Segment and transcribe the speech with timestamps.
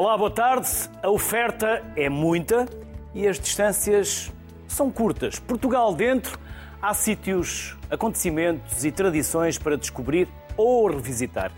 [0.00, 0.68] Olá, boa tarde.
[1.02, 2.68] A oferta é muita
[3.12, 4.32] e as distâncias
[4.68, 5.40] são curtas.
[5.40, 6.38] Portugal dentro,
[6.80, 11.50] há sítios, acontecimentos e tradições para descobrir ou revisitar.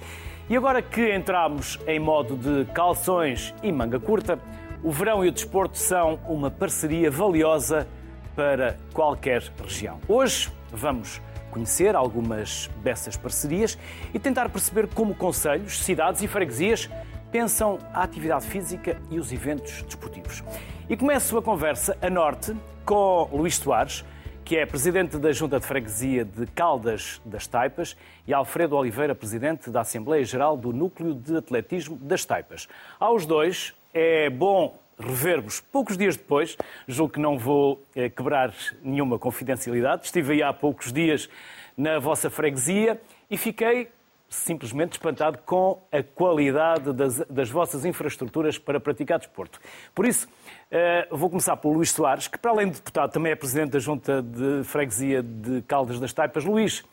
[0.48, 4.38] E agora que entramos em modo de calções e manga curta,
[4.82, 7.86] o verão e o desporto são uma parceria valiosa
[8.34, 10.00] para qualquer região.
[10.08, 13.76] Hoje vamos conhecer algumas dessas parcerias
[14.14, 16.88] e tentar perceber como conselhos, cidades e freguesias
[17.30, 20.42] pensam a atividade física e os eventos desportivos.
[20.88, 24.04] E começo a conversa a norte com Luís Soares,
[24.44, 29.70] que é presidente da Junta de Freguesia de Caldas das Taipas, e Alfredo Oliveira, presidente
[29.70, 32.66] da Assembleia Geral do Núcleo de Atletismo das Taipas.
[32.98, 36.56] Aos dois, é bom rever-vos poucos dias depois.
[36.88, 38.52] Julgo que não vou eh, quebrar
[38.82, 40.06] nenhuma confidencialidade.
[40.06, 41.28] Estive aí há poucos dias
[41.76, 43.88] na vossa freguesia e fiquei
[44.30, 49.60] simplesmente espantado com a qualidade das, das vossas infraestruturas para praticar desporto.
[49.92, 50.28] Por isso,
[50.70, 53.80] uh, vou começar pelo Luís Soares, que para além de deputado também é presidente da
[53.80, 56.44] Junta de Freguesia de Caldas das Taipas.
[56.44, 56.84] Luís,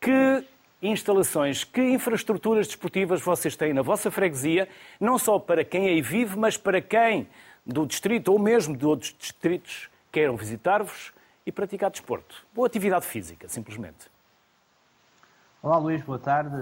[0.00, 0.44] que
[0.82, 4.68] instalações, que infraestruturas desportivas vocês têm na vossa freguesia,
[5.00, 7.28] não só para quem aí vive, mas para quem
[7.64, 11.12] do distrito ou mesmo de outros distritos queiram visitar-vos
[11.46, 12.44] e praticar desporto.
[12.52, 14.13] Boa atividade física, simplesmente.
[15.64, 16.54] Olá Luís, boa tarde.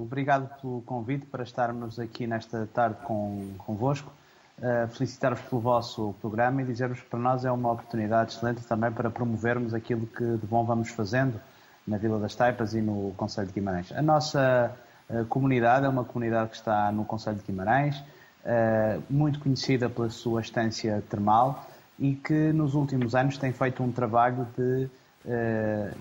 [0.00, 4.10] Obrigado pelo convite para estarmos aqui nesta tarde com, convosco.
[4.56, 8.90] Uh, Felicitar-vos pelo vosso programa e dizer-vos que para nós é uma oportunidade excelente também
[8.90, 11.38] para promovermos aquilo que de bom vamos fazendo
[11.86, 13.92] na Vila das Taipas e no Conselho de Guimarães.
[13.92, 14.74] A nossa
[15.10, 18.02] uh, comunidade é uma comunidade que está no Conselho de Guimarães,
[19.10, 21.66] muito conhecida pela sua estância termal
[21.98, 24.88] e que nos últimos anos tem feito um trabalho de eh,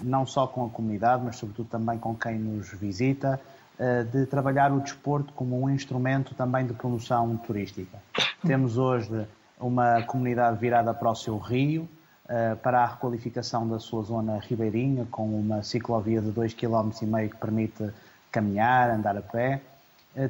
[0.04, 3.40] não só com a comunidade, mas sobretudo também com quem nos visita,
[3.78, 7.98] eh, de trabalhar o desporto como um instrumento também de promoção turística.
[8.46, 9.28] Temos hoje
[9.60, 11.88] uma comunidade virada para o seu rio,
[12.30, 17.36] eh, para a requalificação da sua zona ribeirinha, com uma ciclovia de 2,5 km que
[17.36, 17.90] permite
[18.32, 19.62] caminhar, andar a pé.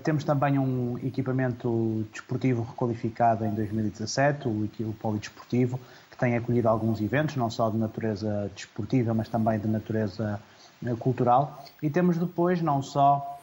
[0.04, 5.80] Temos também um equipamento desportivo requalificado em 2017, o Polidesportivo,
[6.16, 10.40] que tem acolhido alguns eventos, não só de natureza desportiva, mas também de natureza
[10.86, 11.62] eh, cultural.
[11.84, 13.38] E temos depois, não só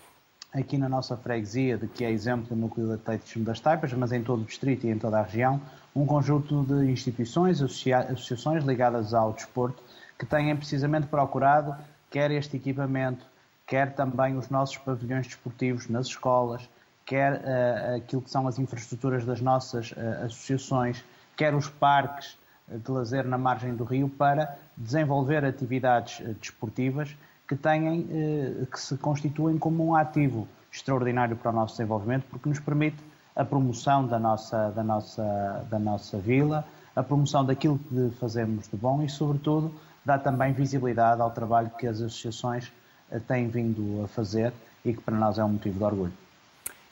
[0.55, 4.11] aqui na nossa freguesia, de que é exemplo no Núcleo de Atletismo das Taipas, mas
[4.11, 5.61] em todo o distrito e em toda a região,
[5.95, 9.83] um conjunto de instituições, associações ligadas ao desporto,
[10.19, 11.77] que têm precisamente procurado
[12.11, 13.25] quer este equipamento,
[13.67, 16.69] quer também os nossos pavilhões desportivos nas escolas,
[17.07, 21.03] quer uh, aquilo que são as infraestruturas das nossas uh, associações,
[21.37, 22.37] quer os parques
[22.69, 27.17] de lazer na margem do rio para desenvolver atividades eh, desportivas
[27.49, 32.49] que, tenham, eh, que se constituem como um ativo extraordinário para o nosso desenvolvimento, porque
[32.49, 32.97] nos permite
[33.37, 36.65] a promoção da nossa, da nossa, da nossa vila,
[36.95, 39.75] a promoção daquilo que fazemos de bom e, sobretudo,
[40.05, 42.73] dá também visibilidade ao trabalho que as associações
[43.11, 44.53] eh, têm vindo a fazer
[44.85, 46.13] e que para nós é um motivo de orgulho.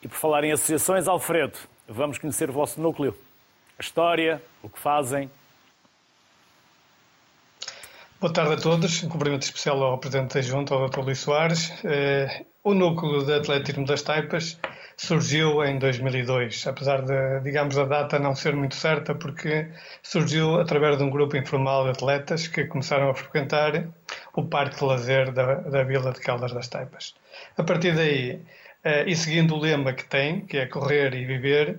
[0.02, 3.14] E por falar em associações, Alfredo, vamos conhecer o vosso núcleo,
[3.78, 5.30] a história, o que fazem,
[8.20, 9.02] Boa tarde a todos.
[9.02, 11.00] Um cumprimento especial ao Presidente da Junta, ao Dr.
[11.00, 11.72] Luís Soares.
[11.82, 14.60] Eh, o núcleo de atletismo das Taipas
[14.94, 19.68] surgiu em 2002, apesar de, digamos, a data não ser muito certa, porque
[20.02, 23.88] surgiu através de um grupo informal de atletas que começaram a frequentar
[24.34, 27.14] o Parque de Lazer da, da Vila de Caldas das Taipas.
[27.56, 28.38] A partir daí,
[28.84, 31.78] eh, e seguindo o lema que tem, que é correr e viver,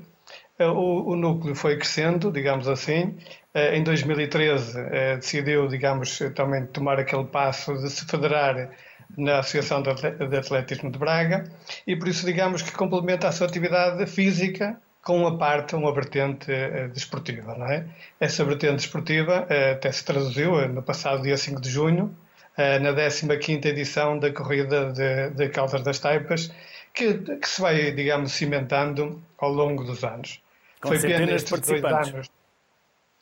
[0.58, 3.16] eh, o, o núcleo foi crescendo, digamos assim,
[3.54, 8.70] em 2013 eh, decidiu, digamos, também tomar aquele passo de se federar
[9.18, 11.44] na Associação de Atletismo de Braga
[11.86, 16.48] e por isso, digamos, que complementa a sua atividade física com uma parte, uma vertente
[16.94, 17.86] desportiva, não é?
[18.20, 22.16] Essa vertente desportiva até se traduziu no passado dia 5 de junho,
[22.58, 26.54] na 15ª edição da corrida de, de Caldas das Taipas,
[26.94, 30.42] que, que, se vai, digamos, cimentando ao longo dos anos.
[30.80, 32.14] Com Foi centenas de participantes.
[32.14, 32.30] Anos,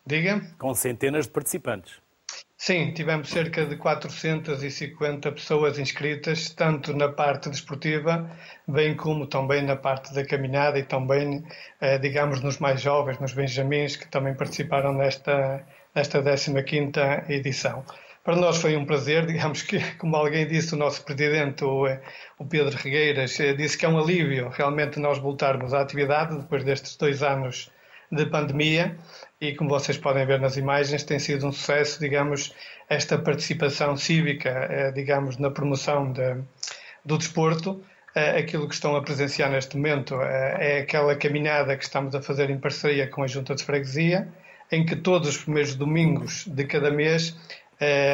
[0.10, 0.42] Diga?
[0.58, 2.02] Com centenas de participantes.
[2.58, 8.28] Sim, tivemos cerca de 450 pessoas inscritas, tanto na parte desportiva,
[8.68, 11.46] bem como também na parte da caminhada e também,
[11.80, 15.64] eh, digamos, nos mais jovens, nos benjamins, que também participaram nesta,
[15.94, 17.86] nesta 15ª edição.
[18.24, 22.02] Para nós foi um prazer, digamos que, como alguém disse, o nosso presidente, o, eh,
[22.40, 26.64] o Pedro Regueiras, eh, disse que é um alívio realmente nós voltarmos à atividade depois
[26.64, 27.72] destes dois anos
[28.12, 28.98] de pandemia
[29.42, 32.54] e como vocês podem ver nas imagens tem sido um sucesso, digamos,
[32.90, 36.36] esta participação cívica, eh, digamos, na promoção de,
[37.06, 37.84] do desporto,
[38.38, 42.58] aquilo que estão a presenciar neste momento é aquela caminhada que estamos a fazer em
[42.58, 44.28] parceria com a Junta de Freguesia,
[44.72, 47.36] em que todos os primeiros domingos de cada mês,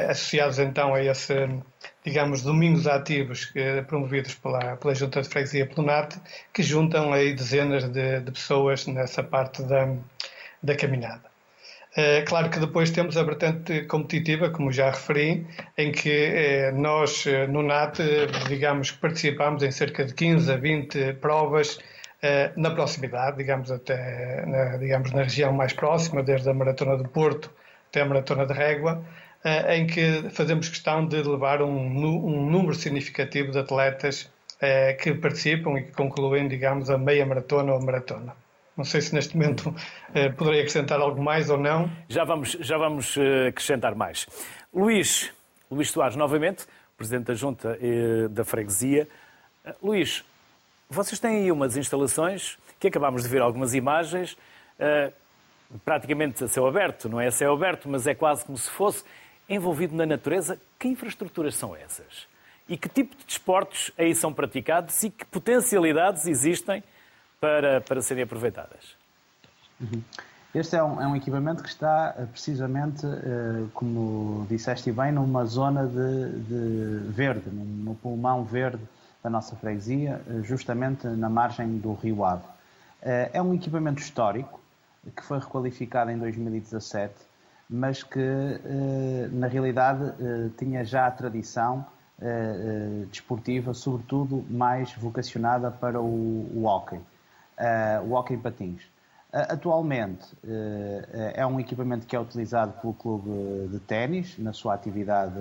[0.10, 1.33] associados então a esse,
[2.06, 3.51] digamos, domingos ativos
[3.88, 6.18] promovidos pela, pela Junta de Freguesia pelo NAT,
[6.54, 9.88] que juntam aí dezenas de, de pessoas nessa parte da,
[10.62, 11.36] da caminhada.
[11.98, 15.48] É claro que depois temos a vertente competitiva, como já referi,
[15.78, 18.00] em que eh, nós eh, no NAT,
[18.50, 21.80] digamos que participamos em cerca de 15 a 20 provas
[22.22, 27.07] eh, na proximidade, digamos até na, digamos, na região mais próxima, desde a Maratona do
[27.07, 27.50] Porto
[27.88, 29.02] até a Maratona de Régua,
[29.69, 34.30] em que fazemos questão de levar um, um número significativo de atletas
[35.00, 38.36] que participam e que concluem, digamos, a meia maratona ou maratona.
[38.77, 39.74] Não sei se neste momento
[40.13, 41.89] eh, poderei acrescentar algo mais ou não.
[42.10, 44.27] Já vamos, já vamos eh, acrescentar mais.
[44.74, 45.31] Luís,
[45.72, 46.66] Luís Soares, novamente,
[46.98, 49.07] Presidente da Junta eh, da Freguesia.
[49.63, 50.25] Eh, Luís,
[50.89, 54.38] vocês têm aí umas instalações que acabámos de ver algumas imagens,
[54.78, 55.12] eh,
[55.83, 59.04] praticamente a céu aberto, não é a céu aberto, mas é quase como se fosse
[59.48, 60.60] envolvido na natureza.
[60.78, 62.28] Que infraestruturas são essas?
[62.68, 66.83] E que tipo de desportos aí são praticados e que potencialidades existem
[67.39, 68.95] para, para serem aproveitadas.
[69.79, 70.01] Uhum.
[70.55, 75.43] Este é um, é um, equipamento que está eh, precisamente, eh, como disseste bem, numa
[75.43, 78.81] zona de, de verde, no pulmão verde
[79.21, 82.45] da nossa freguesia, eh, justamente na margem do Rio Ave.
[83.01, 84.59] É um equipamento histórico
[85.15, 87.13] que foi requalificado em 2017,
[87.69, 88.19] mas que
[89.31, 90.11] na realidade
[90.57, 91.85] tinha já a tradição
[93.11, 96.99] desportiva, sobretudo mais vocacionada para o, o hockey
[97.60, 98.84] uh, o hockey patins.
[99.34, 104.74] Uh, atualmente uh, é um equipamento que é utilizado pelo clube de ténis na sua
[104.74, 105.40] atividade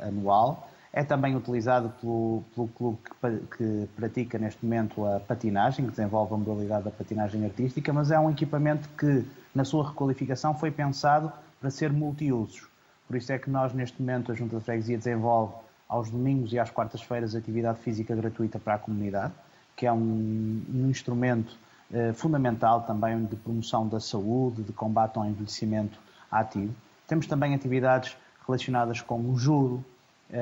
[0.00, 0.68] anual.
[0.92, 6.34] É também utilizado pelo, pelo clube que, que, pratica neste momento a patinagem, que desenvolve
[6.34, 11.32] a modalidade da patinagem artística, mas é um equipamento que, na sua requalificação, foi pensado
[11.60, 12.68] para ser multiusos.
[13.08, 15.54] Por isso é que nós, neste momento, a Junta de Freguesia desenvolve
[15.88, 19.32] aos domingos e às quartas-feiras atividade física gratuita para a comunidade
[19.76, 21.56] que é um, um instrumento
[21.92, 25.98] eh, fundamental também de promoção da saúde, de combate ao envelhecimento
[26.30, 26.74] ativo.
[27.06, 28.16] Temos também atividades
[28.46, 29.84] relacionadas com o judo,
[30.30, 30.38] eh,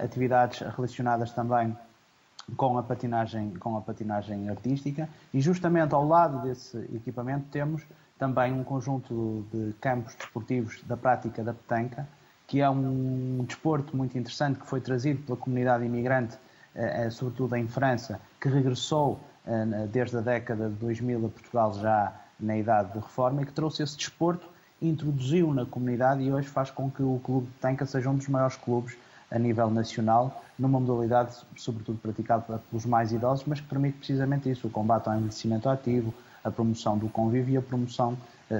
[0.00, 1.76] eh, atividades relacionadas também
[2.56, 7.82] com a patinagem com a patinagem artística e justamente ao lado desse equipamento temos
[8.18, 12.08] também um conjunto de campos desportivos da prática da petanca
[12.48, 16.36] que é um desporto muito interessante que foi trazido pela comunidade imigrante
[16.74, 21.74] eh, eh, sobretudo em França, que regressou eh, desde a década de 2000 a Portugal
[21.74, 24.48] já na idade de reforma e que trouxe esse desporto,
[24.80, 28.28] introduziu na comunidade e hoje faz com que o Clube de Tanca seja um dos
[28.28, 28.96] maiores clubes
[29.30, 34.66] a nível nacional, numa modalidade sobretudo praticada pelos mais idosos, mas que permite precisamente isso,
[34.66, 38.16] o combate ao envelhecimento ativo, a promoção do convívio e a promoção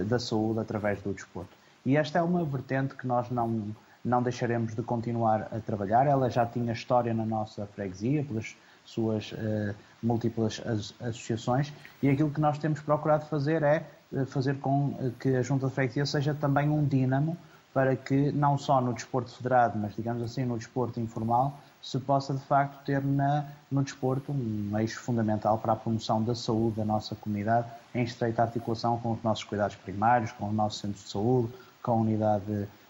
[0.06, 1.50] da saúde através do desporto.
[1.84, 3.74] E esta é uma vertente que nós não,
[4.04, 6.06] não deixaremos de continuar a trabalhar.
[6.06, 8.54] Ela já tinha história na nossa freguesia, pelas
[8.90, 11.72] suas uh, múltiplas as, associações,
[12.02, 15.68] e aquilo que nós temos procurado fazer é uh, fazer com uh, que a Junta
[15.68, 17.36] de Freguesia seja também um dínamo
[17.72, 22.34] para que, não só no desporto federado, mas digamos assim no desporto informal, se possa
[22.34, 26.84] de facto ter na, no desporto um eixo fundamental para a promoção da saúde da
[26.84, 31.10] nossa comunidade, em estreita articulação com os nossos cuidados primários, com os nossos centros de
[31.10, 32.44] saúde, com a unidade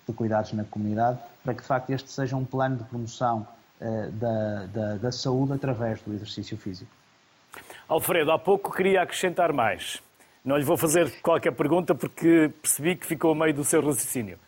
[0.08, 3.46] de cuidados na comunidade, para que de facto este seja um plano de promoção
[4.12, 6.90] da, da, da saúde através do exercício físico.
[7.88, 10.02] Alfredo, há pouco queria acrescentar mais.
[10.44, 14.38] Não lhe vou fazer qualquer pergunta porque percebi que ficou a meio do seu raciocínio.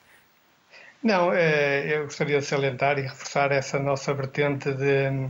[1.02, 5.28] Não, eh, eu gostaria de salientar e reforçar essa nossa vertente de,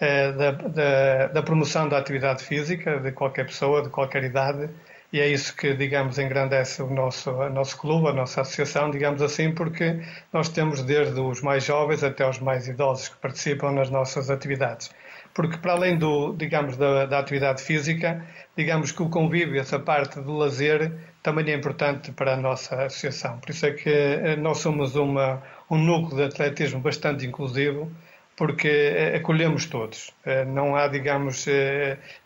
[0.00, 4.68] eh, da, da, da, promoção da atividade física de qualquer pessoa, de qualquer idade,
[5.12, 9.20] e é isso que, digamos, engrandece o nosso, o nosso clube, a nossa associação, digamos
[9.20, 10.00] assim, porque
[10.32, 14.90] nós temos desde os mais jovens até os mais idosos que participam nas nossas atividades.
[15.34, 18.24] Porque para além do, digamos, da, da atividade física,
[18.56, 20.92] digamos que o convívio, essa parte do lazer,
[21.22, 23.38] também é importante para a nossa associação.
[23.38, 27.90] Por isso é que eh, nós somos uma, um núcleo de atletismo bastante inclusivo,
[28.36, 30.12] porque eh, acolhemos todos.
[30.24, 31.46] Eh, não há, digamos,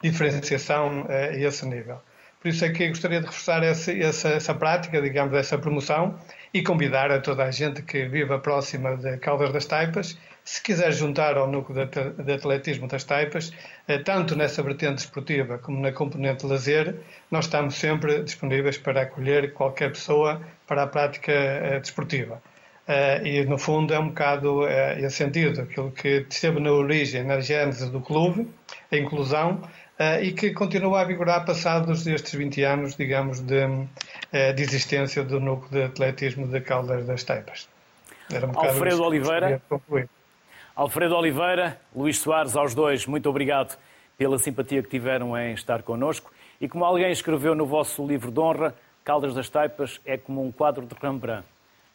[0.02, 2.00] diferenciação a esse nível.
[2.40, 6.18] Por isso é que gostaria de reforçar essa, essa, essa prática, digamos, essa promoção
[6.52, 10.16] e convidar a toda a gente que viva próxima de Caldas das Taipas,
[10.46, 11.88] se quiser juntar ao núcleo
[12.24, 13.52] de atletismo das Taipas,
[13.88, 16.94] eh, tanto nessa vertente esportiva como na componente de lazer,
[17.32, 22.40] nós estamos sempre disponíveis para acolher qualquer pessoa para a prática eh, desportiva.
[22.86, 27.40] Uh, e no fundo é um bocado esse sentido, aquilo que esteve na origem, na
[27.40, 28.48] gênese do clube,
[28.92, 29.60] a inclusão,
[29.98, 33.66] uh, e que continua a vigorar passados estes 20 anos, digamos, de,
[34.54, 37.68] de existência do núcleo de atletismo de Caldas das Taipas.
[38.30, 39.62] Um Alfredo Oliveira.
[40.74, 43.78] Alfredo Oliveira, Luís Soares, aos dois, muito obrigado
[44.18, 46.30] pela simpatia que tiveram em estar connosco.
[46.60, 48.74] E como alguém escreveu no vosso livro de honra,
[49.04, 51.46] Caldas das Taipas é como um quadro de Rembrandt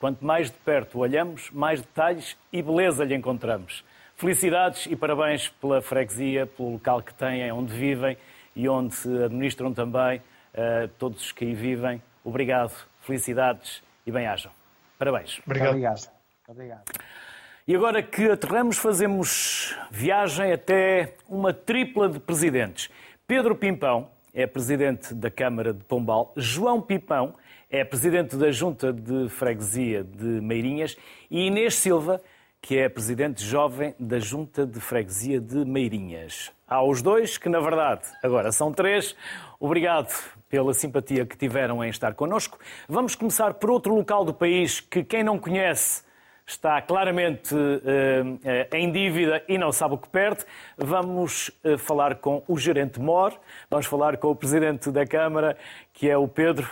[0.02, 3.84] Quanto mais de perto olhamos, mais detalhes e beleza lhe encontramos.
[4.22, 8.16] Felicidades e parabéns pela freguesia, pelo local que têm, onde vivem
[8.56, 12.00] e onde se administram também uh, todos os que aí vivem.
[12.24, 14.52] Obrigado, felicidades e bem-ajam.
[15.00, 15.42] Parabéns.
[15.44, 15.70] Obrigado.
[15.70, 16.12] Obrigado.
[16.48, 16.84] Obrigado.
[17.68, 22.92] E agora que aterramos, fazemos viagem até uma tripla de presidentes.
[23.26, 26.32] Pedro Pimpão é presidente da Câmara de Pombal.
[26.38, 27.34] João Pipão
[27.72, 30.96] é presidente da Junta de Freguesia de Meirinhas,
[31.28, 32.22] e Inês Silva,
[32.62, 36.52] que é presidente jovem da Junta de Freguesia de Meirinhas.
[36.68, 39.16] Há os dois, que na verdade agora são três.
[39.60, 40.14] Obrigado
[40.48, 42.60] pela simpatia que tiveram em estar connosco.
[42.88, 46.04] Vamos começar por outro local do país que quem não conhece
[46.46, 50.46] está claramente uh, em dívida e não sabe o que perde.
[50.78, 53.34] Vamos uh, falar com o gerente MOR,
[53.70, 55.58] vamos falar com o presidente da Câmara,
[55.94, 56.70] que é o Pedro.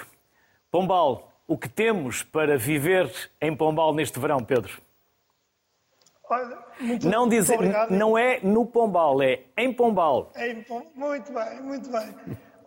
[0.72, 4.89] Pombal, o que temos para viver em Pombal neste verão, Pedro?
[6.30, 7.92] Olha, muito, não, dizer, obrigado.
[7.92, 10.32] não é no Pombal, é em Pombal.
[10.36, 10.92] É em Pombal.
[10.94, 12.16] Muito bem, muito bem.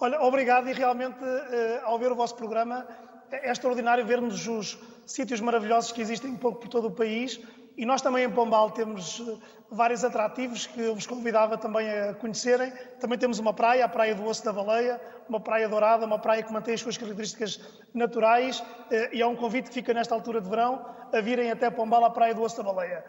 [0.01, 2.85] Olha, obrigado e realmente, eh, ao ver o vosso programa,
[3.31, 4.77] é extraordinário vermos os
[5.07, 7.41] sítios maravilhosos que existem um pouco por todo o país
[7.77, 9.37] e nós também em Pombal temos eh,
[9.71, 12.73] vários atrativos que eu vos convidava também a conhecerem.
[13.01, 16.43] Também temos uma praia, a Praia do Osso da Baleia, uma praia dourada, uma praia
[16.43, 17.61] que mantém as suas características
[17.95, 21.71] naturais eh, e é um convite que fica nesta altura de verão a virem até
[21.71, 23.05] Pombal, à Praia do Osso da Baleia.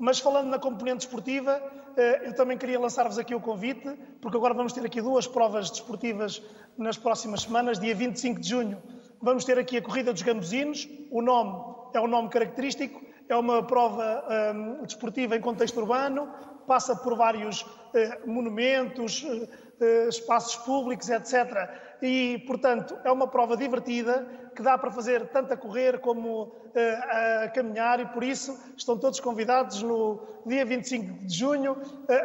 [0.00, 1.62] Mas falando na componente esportiva,
[1.94, 3.86] eh, eu também queria lançar-vos aqui o convite,
[4.18, 6.42] porque agora vamos ter aqui duas provas desportivas
[6.78, 8.82] nas próximas semanas, dia 25 de junho.
[9.20, 13.62] Vamos ter aqui a Corrida dos Gambuzinos, o nome é um nome característico, é uma
[13.62, 16.32] prova um, desportiva em contexto urbano,
[16.66, 21.68] passa por vários uh, monumentos, uh, espaços públicos, etc.
[22.02, 26.52] E, portanto, é uma prova divertida que dá para fazer tanto a correr como
[27.44, 31.76] a caminhar e, por isso, estão todos convidados no dia 25 de junho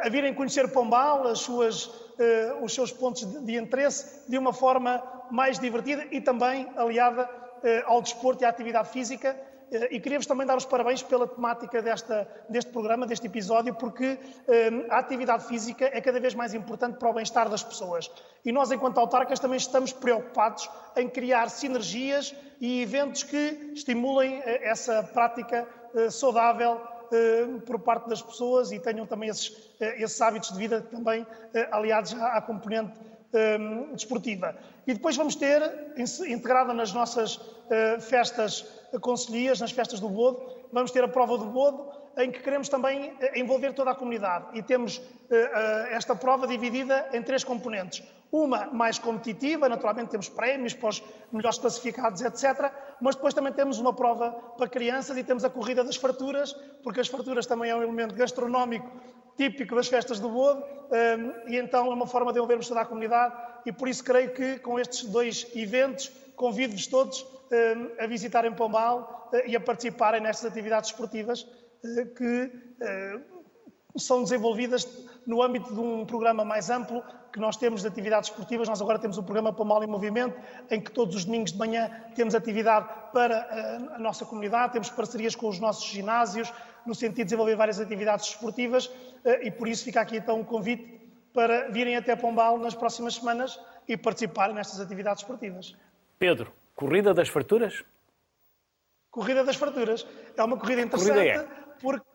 [0.01, 1.91] a virem conhecer Pombal, as suas,
[2.61, 7.29] os seus pontos de, interesse, de uma forma mais divertida e também aliada
[7.85, 9.29] ao desporto e à atividade física.
[9.29, 9.54] eh,
[9.91, 14.17] e queria-vos também dar os parabéns pela temática desta, deste programa, deste episódio, porque
[14.47, 18.11] eh, a atividade física é cada vez mais importante para o bem-estar das pessoas.
[18.43, 24.69] E nós, enquanto autarcas, também estamos preocupados em criar sinergias e eventos que estimulem eh,
[24.69, 30.19] essa prática eh, saudável eh, por parte das pessoas e tenham também esses, eh, esses
[30.21, 31.25] hábitos de vida também
[31.71, 32.91] aliados à, à componente
[33.93, 34.55] desportiva.
[34.87, 35.61] E depois vamos ter,
[36.27, 37.39] integrada nas nossas
[37.99, 38.65] festas
[38.99, 43.13] conselhias nas festas do Bodo, vamos ter a prova do Bodo, em que queremos também
[43.19, 44.57] eh, envolver toda a comunidade.
[44.57, 48.03] E temos eh, eh, esta prova dividida em três componentes.
[48.31, 52.71] Uma mais competitiva, naturalmente temos prémios para os melhores classificados, etc.
[52.99, 56.53] Mas depois também temos uma prova para crianças e temos a corrida das farturas,
[56.83, 58.91] porque as farturas também é um elemento gastronómico
[59.37, 60.63] típico das festas do Bodo,
[61.47, 63.35] e então é uma forma de envolvermos toda a comunidade.
[63.65, 69.29] E por isso creio que com estes dois eventos convido-vos todos eh, a visitarem Pombal
[69.33, 71.47] eh, e a participarem nestas atividades esportivas
[71.83, 72.51] eh, que
[73.97, 74.87] são desenvolvidas
[75.25, 77.01] no âmbito de um programa mais amplo
[77.35, 78.69] que nós temos de atividades esportivas.
[78.69, 80.39] Nós agora temos o programa Pombal em Movimento,
[80.71, 85.35] em que todos os domingos de manhã temos atividade para a nossa comunidade, temos parcerias
[85.35, 86.53] com os nossos ginásios,
[86.85, 88.89] no sentido de desenvolver várias atividades esportivas,
[89.41, 90.97] e por isso fica aqui então um convite
[91.33, 95.75] para virem até Pombal nas próximas semanas e participarem nestas atividades esportivas.
[96.17, 97.83] Pedro, Corrida das Farturas?
[99.11, 100.07] Corrida das Farturas.
[100.37, 101.81] É uma corrida interessante corrida é.
[101.81, 102.07] porque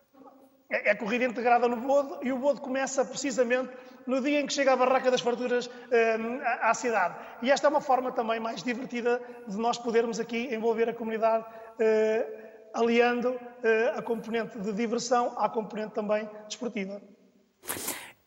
[0.70, 3.70] é, é corrida integrada no Bodo e o Bodo começa precisamente
[4.06, 7.14] no dia em que chega a Barraca das Farturas um, à cidade.
[7.42, 11.44] E esta é uma forma também mais divertida de nós podermos aqui envolver a comunidade,
[11.44, 17.00] uh, aliando uh, a componente de diversão à componente também desportiva.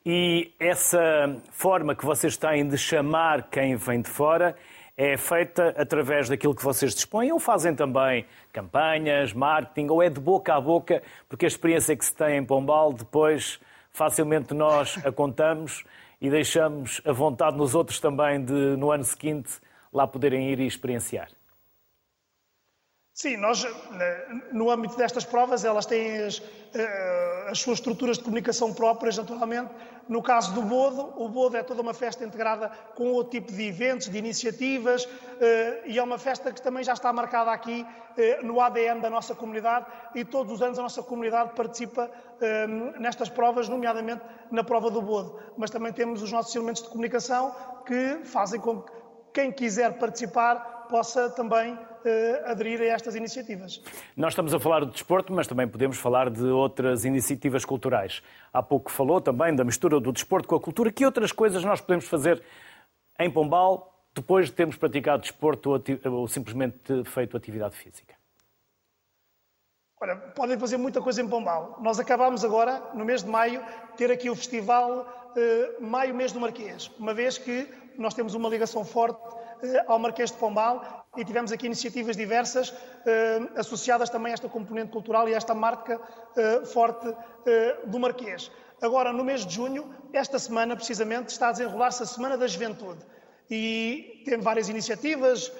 [0.06, 4.56] E essa forma que vocês têm de chamar quem vem de fora
[4.98, 10.20] é feita através daquilo que vocês dispõem ou fazem também campanhas, marketing, ou é de
[10.20, 13.60] boca a boca, porque a experiência que se tem em Pombal depois
[13.94, 15.84] facilmente nós a contamos
[16.20, 19.62] e deixamos a vontade nos outros também de, no ano seguinte,
[19.94, 21.30] lá poderem ir e experienciar?
[23.14, 23.64] Sim, nós,
[24.52, 26.42] no âmbito destas provas, elas têm as,
[26.74, 29.70] eh, as, suas estruturas de comunicação próprias, naturalmente.
[30.10, 33.68] No caso do Bodo, o Bodo é toda uma festa integrada com outro tipo de
[33.68, 35.08] eventos, de iniciativas,
[35.40, 37.86] eh, e é uma festa que também já está marcada aqui
[38.18, 42.10] eh, no ADN da nossa comunidade, e todos os anos a nossa comunidade participa
[43.00, 45.40] nestas provas, nomeadamente na prova do Bodo.
[45.56, 47.56] Mas também temos os nossos elementos de comunicação
[47.86, 48.92] que fazem com que
[49.34, 51.80] quem quiser participar possa também uh,
[52.46, 53.82] aderir a estas iniciativas.
[54.16, 58.22] Nós estamos a falar de desporto, mas também podemos falar de outras iniciativas culturais.
[58.54, 60.92] Há pouco falou também da mistura do desporto com a cultura.
[60.92, 62.44] Que outras coisas nós podemos fazer
[63.20, 65.82] em Pombal depois de termos praticado desporto ou,
[66.14, 68.14] ou simplesmente feito atividade física?
[70.00, 71.80] Olha, podem fazer muita coisa em Pombal.
[71.82, 73.64] Nós acabámos agora, no mês de maio,
[73.98, 78.48] ter aqui o festival eh, Maio Mês do Marquês, uma vez que nós temos uma
[78.48, 79.43] ligação forte eh,
[79.88, 82.74] ao Marquês de Pombal e tivemos aqui iniciativas diversas
[83.06, 86.00] eh, associadas também a esta componente cultural e a esta marca
[86.36, 87.14] eh, forte
[87.86, 88.50] do Marquês.
[88.82, 93.06] Agora, no mês de junho, esta semana precisamente, está a desenrolar-se a Semana da Juventude
[93.50, 95.52] e tem várias iniciativas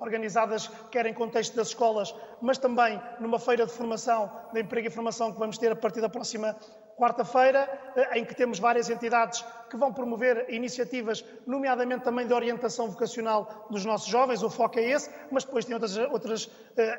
[0.00, 2.12] organizadas, quer em contexto das escolas,
[2.42, 6.00] mas também numa feira de formação, de emprego e formação que vamos ter a partir
[6.00, 6.56] da próxima
[7.00, 7.66] quarta-feira,
[7.96, 13.66] eh, em que temos várias entidades que vão promover iniciativas, nomeadamente também de orientação vocacional
[13.70, 16.50] dos nossos jovens, o foco é esse, mas depois tem outras, outras uh,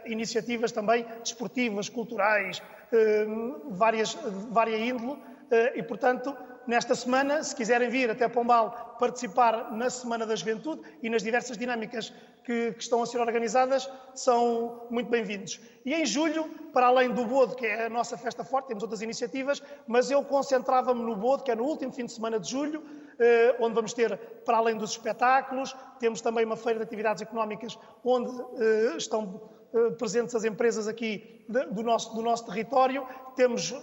[0.05, 4.17] iniciativas também desportivas, culturais, uh, várias,
[4.49, 5.21] várias índole, uh,
[5.75, 11.09] e portanto nesta semana, se quiserem vir até Pombal participar na Semana da Juventude e
[11.09, 15.59] nas diversas dinâmicas que, que estão a ser organizadas, são muito bem-vindos.
[15.85, 19.01] E em julho, para além do Bodo, que é a nossa festa forte, temos outras
[19.01, 22.83] iniciativas, mas eu concentrava-me no Bodo, que é no último fim de semana de julho,
[23.19, 27.77] eh, onde vamos ter, para além dos espetáculos, temos também uma feira de atividades económicas,
[28.03, 29.41] onde eh, estão
[29.73, 33.05] eh, presentes as empresas aqui do nosso, do nosso território.
[33.35, 33.73] Temos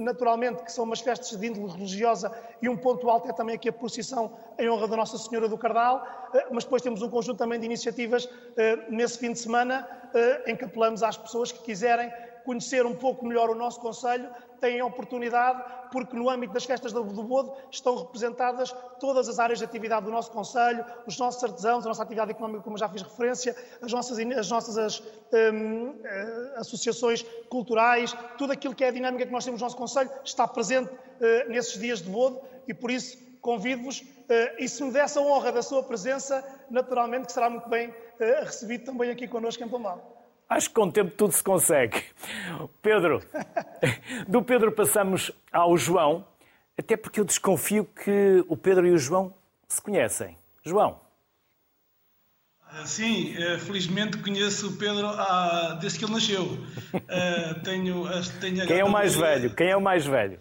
[0.00, 3.68] naturalmente, que são umas festas de índole religiosa e um ponto alto é também aqui
[3.68, 7.38] a procissão em honra da Nossa Senhora do Cardal, eh, mas depois temos um conjunto
[7.38, 11.62] também de iniciativas eh, nesse fim de semana eh, em que apelamos às pessoas que
[11.62, 12.12] quiserem
[12.44, 14.28] conhecer um pouco melhor o nosso Conselho,
[14.60, 19.64] têm oportunidade, porque no âmbito das festas do Bodo estão representadas todas as áreas de
[19.64, 23.56] atividade do nosso Conselho, os nossos artesãos, a nossa atividade económica, como já fiz referência,
[23.82, 29.26] as nossas, as nossas as, um, eh, associações culturais, tudo aquilo que é a dinâmica
[29.26, 32.90] que nós temos no nosso Conselho está presente uh, nesses dias de Bodo e por
[32.90, 34.04] isso convido-vos uh,
[34.58, 37.94] e se me desse a honra da sua presença, naturalmente que será muito bem uh,
[38.44, 40.19] recebido também aqui connosco em Pombal.
[40.50, 42.02] Acho que com o tempo tudo se consegue.
[42.82, 43.22] Pedro,
[44.26, 46.26] do Pedro passamos ao João,
[46.76, 49.32] até porque eu desconfio que o Pedro e o João
[49.68, 50.36] se conhecem.
[50.64, 51.00] João.
[52.72, 55.08] Ah, sim, eh, felizmente conheço o Pedro
[55.80, 56.58] desde que ele nasceu.
[57.08, 58.04] Eh, tenho,
[58.40, 59.54] tenho Quem é o mais velho?
[59.54, 60.40] Quem é o mais velho?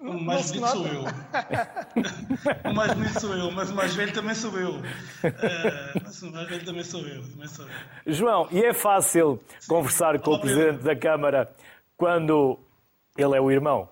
[0.00, 1.02] O mais bonito sou eu.
[2.70, 4.76] o mais bonito sou eu, mas o mais velho também sou eu.
[4.76, 4.82] Uh,
[6.04, 7.22] mas o mais velho também sou eu.
[7.22, 8.14] Também sou eu.
[8.14, 9.68] João, e é fácil Sim.
[9.68, 11.52] conversar com Olá, o Presidente da Câmara
[11.96, 12.58] quando
[13.16, 13.88] ele é o irmão?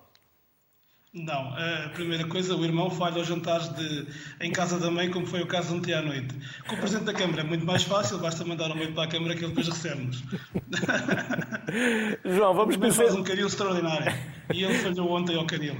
[1.13, 4.07] Não, a primeira coisa, o irmão falha aos jantares de,
[4.39, 6.35] em casa da mãe, como foi o caso ontem à noite.
[6.67, 9.07] Com o Presidente da Câmara é muito mais fácil, basta mandar um meio para a
[9.07, 10.23] Câmara que ele depois recebe-nos.
[12.23, 13.03] João, vamos começar.
[13.03, 14.13] faz um caril extraordinário.
[14.53, 15.75] E ele falhou ontem ao caril.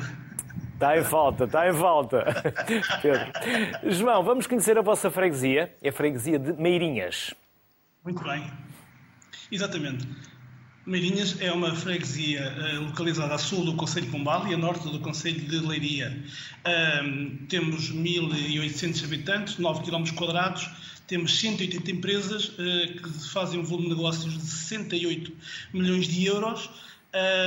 [0.73, 2.25] Está em falta, está em falta.
[3.01, 3.91] Pedro.
[3.91, 7.33] João, vamos conhecer a vossa freguesia, é a freguesia de Meirinhas.
[8.03, 8.47] Muito bem.
[9.51, 10.07] Exatamente.
[10.87, 14.87] Meirinhas é uma freguesia uh, localizada a sul do Conselho de Pombal e a norte
[14.87, 16.23] do Conselho de Leiria.
[17.03, 20.69] Um, temos 1.800 habitantes, 9 km quadrados,
[21.05, 25.33] temos 180 empresas uh, que fazem um volume de negócios de 68
[25.73, 26.69] milhões de euros,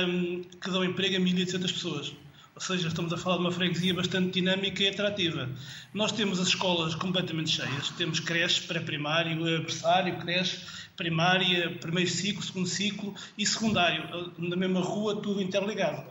[0.07, 2.13] um, que dão emprego a 1.800 pessoas.
[2.53, 5.49] Ou seja, estamos a falar de uma freguesia bastante dinâmica e atrativa.
[5.93, 10.59] Nós temos as escolas completamente cheias, temos creche pré-primário, berçário, creche
[10.95, 16.03] primária, primeiro ciclo, segundo ciclo e secundário, na mesma rua, tudo interligado.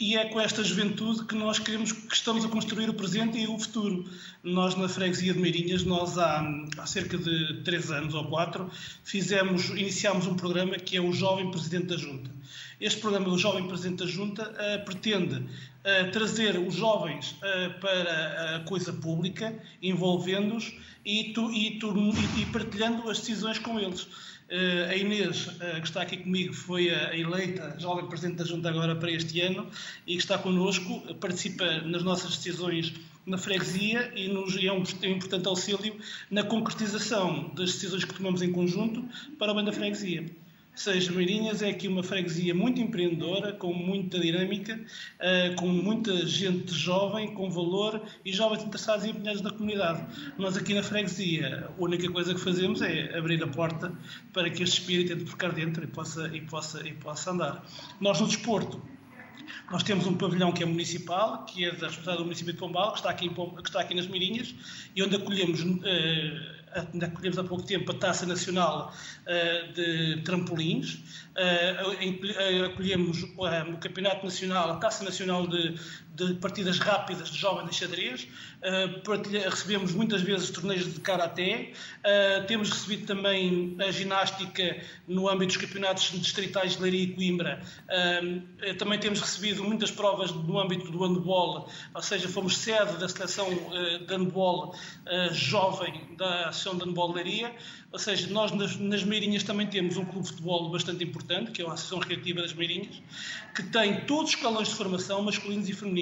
[0.00, 3.46] E é com esta juventude que nós queremos, que estamos a construir o presente e
[3.46, 4.08] o futuro.
[4.42, 6.42] Nós, na freguesia de Meirinhas, nós há,
[6.78, 8.70] há cerca de três anos ou quatro,
[9.04, 12.30] fizemos, iniciámos um programa que é o Jovem Presidente da Junta.
[12.80, 18.56] Este programa do Jovem Presidente da Junta uh, pretende uh, trazer os jovens uh, para
[18.56, 20.72] a coisa pública, envolvendo-os
[21.04, 21.92] e, tu, e, tu,
[22.38, 24.08] e, partilhando as decisões com eles.
[24.88, 25.46] A Inês,
[25.80, 29.68] que está aqui comigo, foi a eleita Jovem Presidente da Junta agora para este ano
[30.06, 32.92] e que está connosco, participa nas nossas decisões
[33.24, 35.96] na freguesia e, nos, é um, é um importante auxílio
[36.30, 39.04] na concretização das decisões que tomamos em conjunto
[39.38, 40.26] para o bem da freguesia
[40.74, 46.72] seja, Meirinhas é aqui uma freguesia muito empreendedora, com muita dinâmica, uh, com muita gente
[46.72, 50.06] jovem, com valor e jovens interessados e empenhados na comunidade.
[50.38, 53.92] Nós aqui na freguesia, a única coisa que fazemos é abrir a porta
[54.32, 57.64] para que este espírito entre por cá dentro e possa, e possa, e possa andar.
[58.00, 58.80] Nós no desporto,
[59.70, 62.92] nós temos um pavilhão que é municipal, que é da responsabilidade do município de Pombal,
[62.92, 64.54] que está aqui, em, que está aqui nas Mirinhas,
[64.94, 68.92] e onde acolhemos uh, ainda acolhemos há pouco tempo a Taça Nacional
[69.26, 70.94] uh, de Trampolins,
[71.36, 75.74] uh, acolhemos uh, o Campeonato Nacional, a Taça Nacional de,
[76.14, 78.26] de Partidas Rápidas de Jovens de Xadrez,
[79.48, 81.72] recebemos muitas vezes torneios de Karaté,
[82.46, 87.62] temos recebido também a ginástica no âmbito dos campeonatos distritais de Leiria e Coimbra,
[88.78, 93.48] também temos recebido muitas provas no âmbito do handball, ou seja, fomos sede da seleção
[93.48, 94.74] de handball
[95.32, 97.54] jovem da Associação de Handball Leiria,
[97.92, 101.60] ou seja, nós nas, nas Meirinhas também temos um clube de futebol bastante importante, que
[101.60, 103.02] é a Associação Recreativa das Meirinhas,
[103.54, 105.99] que tem todos os escalões de formação, masculinos e femininos,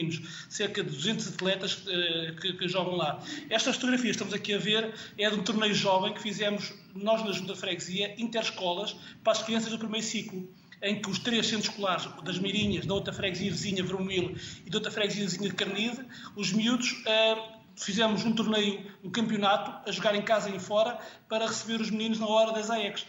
[0.49, 3.23] cerca de 200 atletas uh, que, que, jogam lá.
[3.51, 7.33] Estas fotografias estamos aqui a ver é de um torneio jovem que fizemos nós na
[7.33, 10.49] Junta Freguesia, interescolas, para as crianças do primeiro ciclo
[10.83, 14.79] em que os três centros escolares das Mirinhas, da outra freguesia vizinha, Vermelho, e da
[14.79, 16.01] outra freguesia vizinha de Carnide,
[16.37, 21.47] os miúdos uh, fizemos um torneio, um campeonato, a jogar em casa e fora, para
[21.47, 23.07] receber os meninos na hora das AECs.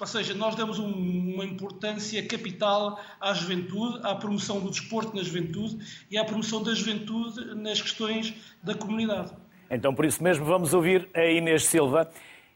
[0.00, 6.04] Ou seja, nós damos uma importância capital à juventude, à promoção do desporto na juventude
[6.10, 9.32] e à promoção da juventude nas questões da comunidade.
[9.70, 12.10] Então, por isso mesmo, vamos ouvir a Inês Silva.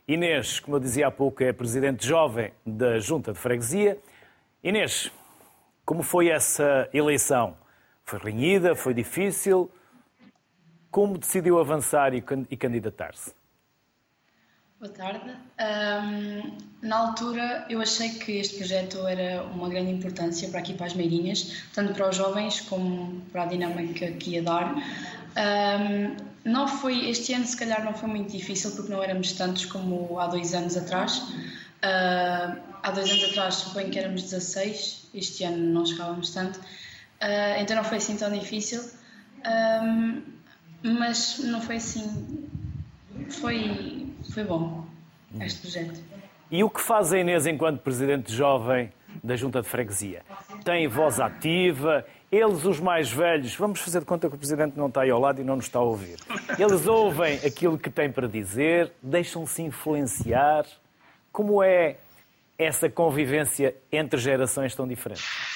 [0.09, 3.99] Inês, como eu dizia há pouco, é presidente jovem da Junta de Freguesia.
[4.63, 5.13] Inês,
[5.85, 7.57] como foi essa eleição?
[8.05, 8.75] Foi renhida?
[8.75, 9.71] Foi difícil?
[10.91, 12.21] Como decidiu avançar e
[12.57, 13.35] candidatar-se?
[14.79, 15.31] Boa tarde.
[15.59, 20.85] Um, na altura, eu achei que este projeto era uma grande importância para aqui para
[20.85, 24.75] as Meirinhas, tanto para os jovens como para a dinâmica que ia dar.
[24.75, 29.65] Um, não foi, este ano, se calhar, não foi muito difícil porque não éramos tantos
[29.65, 31.21] como há dois anos atrás.
[31.21, 37.59] Uh, há dois anos atrás, suponho que éramos 16, este ano não chegávamos tanto, uh,
[37.59, 38.83] então não foi assim tão difícil.
[39.83, 40.23] Um,
[40.83, 42.47] mas não foi assim.
[43.31, 44.85] Foi, foi bom
[45.41, 46.01] este projeto.
[46.51, 50.23] E o que faz a Inês enquanto presidente jovem da Junta de Freguesia?
[50.65, 52.07] Tem voz ativa?
[52.31, 55.21] Eles, os mais velhos, vamos fazer de conta que o presidente não está aí ao
[55.21, 56.19] lado e não nos está a ouvir.
[56.59, 60.67] Eles ouvem aquilo que tem para dizer, deixam-se influenciar.
[61.33, 61.97] Como é
[62.59, 65.56] essa convivência entre gerações tão diferentes?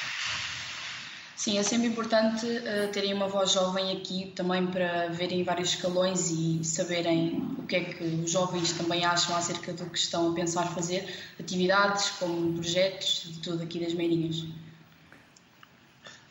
[1.41, 6.31] Sim, é sempre importante uh, terem uma voz jovem aqui também para verem vários escalões
[6.31, 10.35] e saberem o que é que os jovens também acham acerca do que estão a
[10.35, 11.09] pensar fazer,
[11.41, 14.45] atividades como projetos, de tudo aqui das Meirinhas.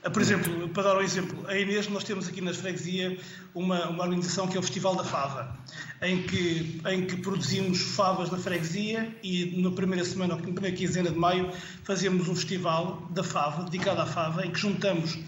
[0.01, 3.19] Ah, por exemplo, para dar um exemplo, a Inês, nós temos aqui na freguesia
[3.53, 5.59] uma, uma organização que é o Festival da Fava,
[6.01, 11.11] em que, em que produzimos favas na freguesia e na primeira semana, na primeira quinzena
[11.11, 11.51] de maio,
[11.83, 15.19] fazemos um festival da fava, dedicado à fava, em que juntamos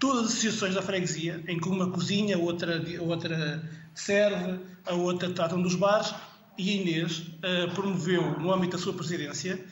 [0.00, 4.94] todas as associações da freguesia, em que uma cozinha, a outra, a outra serve, a
[4.94, 6.12] outra trata dos bares,
[6.58, 9.64] e a Inês uh, promoveu, no âmbito da sua presidência,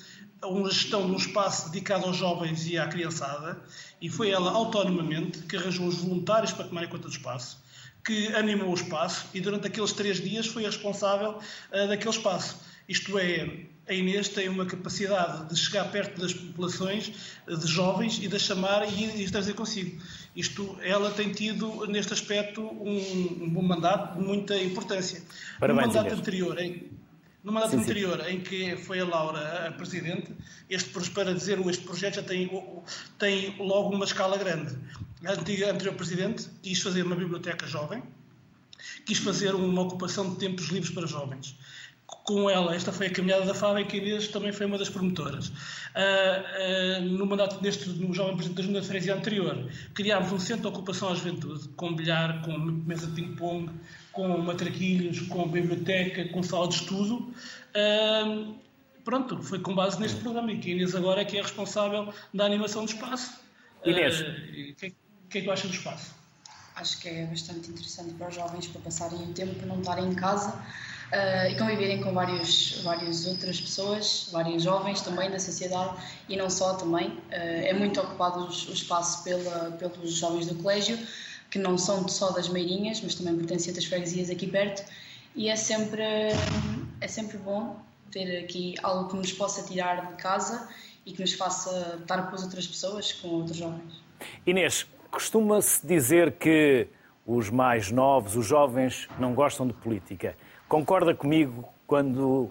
[0.46, 3.60] uma gestão de um espaço dedicado aos jovens e à criançada,
[4.00, 7.58] e foi ela autonomamente que arranjou os voluntários para tomarem conta do espaço,
[8.04, 12.60] que animou o espaço e durante aqueles três dias foi a responsável uh, daquele espaço.
[12.88, 17.12] Isto é, a Inês tem uma capacidade de chegar perto das populações,
[17.46, 20.00] de jovens, e de chamar e, e trazer consigo.
[20.34, 25.22] Isto, ela tem tido, neste aspecto, um, um bom mandato de muita importância.
[25.58, 26.20] Parabéns, no mandato Inês.
[26.20, 26.90] anterior, em,
[27.46, 27.84] no mandato Sim, sim.
[27.84, 30.32] anterior, em que foi a Laura a presidente,
[30.68, 32.50] este, para dizer este projeto já tem,
[33.20, 34.76] tem logo uma escala grande.
[35.24, 38.02] A antiga, anterior presidente quis fazer uma biblioteca jovem,
[39.06, 41.56] quis fazer uma ocupação de tempos livres para jovens.
[42.24, 45.52] Com ela, esta foi a caminhada da e que Inês também foi uma das promotoras.
[45.94, 46.42] Ah,
[46.98, 50.62] ah, no mandato deste, no jovem presidente da Junta de Freguesia anterior, criámos um centro
[50.62, 53.70] de ocupação à juventude, com bilhar, com mesa de ping-pong,
[54.16, 57.32] com matraquilhos, com biblioteca, com sala de estudo.
[59.04, 62.12] Pronto, foi com base neste programa e que a Inês agora é que é responsável
[62.34, 63.38] da animação do espaço.
[63.84, 64.20] Inês.
[64.20, 66.14] Ah, O que, é- o que é que tu achas do espaço?
[66.74, 70.06] Acho que é bastante interessante para os jovens para passarem o tempo, para não estarem
[70.08, 70.60] em casa
[71.12, 75.96] eh, e conviverem com vários, várias outras pessoas, vários jovens também da sociedade
[76.28, 77.16] e não só também.
[77.30, 80.98] Eh, é muito ocupado o, o espaço pela, pelos jovens do colégio,
[81.56, 84.84] que não são só das Meirinhas, mas também pertencem a outras freguesias aqui perto,
[85.34, 86.02] e é sempre,
[87.00, 90.68] é sempre bom ter aqui algo que nos possa tirar de casa
[91.06, 94.02] e que nos faça estar com as outras pessoas, com outros jovens.
[94.46, 96.88] Inês, costuma-se dizer que
[97.26, 100.36] os mais novos, os jovens, não gostam de política.
[100.68, 102.50] Concorda comigo quando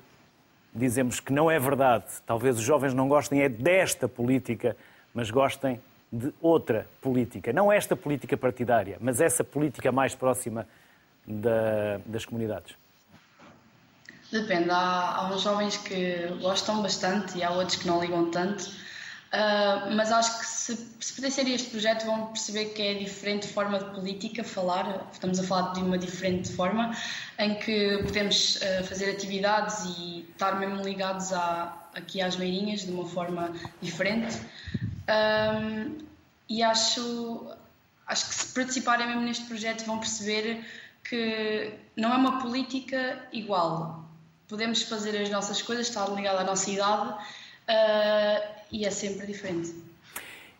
[0.73, 2.05] dizemos que não é verdade?
[2.25, 4.75] Talvez os jovens não gostem é desta política,
[5.13, 5.79] mas gostem
[6.15, 7.51] de outra política.
[7.51, 10.65] Não esta política partidária, mas essa política mais próxima
[11.27, 12.75] da, das comunidades.
[14.31, 18.63] Depende, há, há uns jovens que gostam bastante e há outros que não ligam tanto,
[18.63, 23.47] uh, mas acho que se, se pertencerem a este projeto vão perceber que é diferente
[23.47, 26.91] forma de política falar, estamos a falar de uma diferente forma,
[27.37, 32.91] em que podemos uh, fazer atividades e estar mesmo ligados à, aqui às meirinhas de
[32.91, 34.37] uma forma diferente.
[35.07, 35.97] Um,
[36.49, 37.47] e acho,
[38.07, 40.65] acho que se participarem mesmo neste projeto vão perceber
[41.03, 44.05] que não é uma política igual
[44.47, 49.73] podemos fazer as nossas coisas, está ligado à nossa idade uh, e é sempre diferente.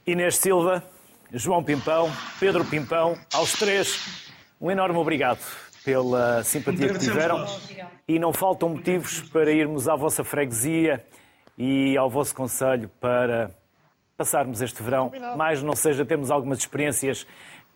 [0.06, 0.84] Inês Silva,
[1.32, 4.00] João Pimpão, Pedro Pimpão, aos três,
[4.60, 5.40] um enorme obrigado
[5.84, 7.46] pela simpatia que tiveram.
[8.08, 11.04] E não faltam motivos para irmos à vossa freguesia
[11.58, 13.50] e ao vosso conselho para
[14.18, 15.12] passarmos este verão.
[15.38, 17.26] Mais não seja, temos algumas experiências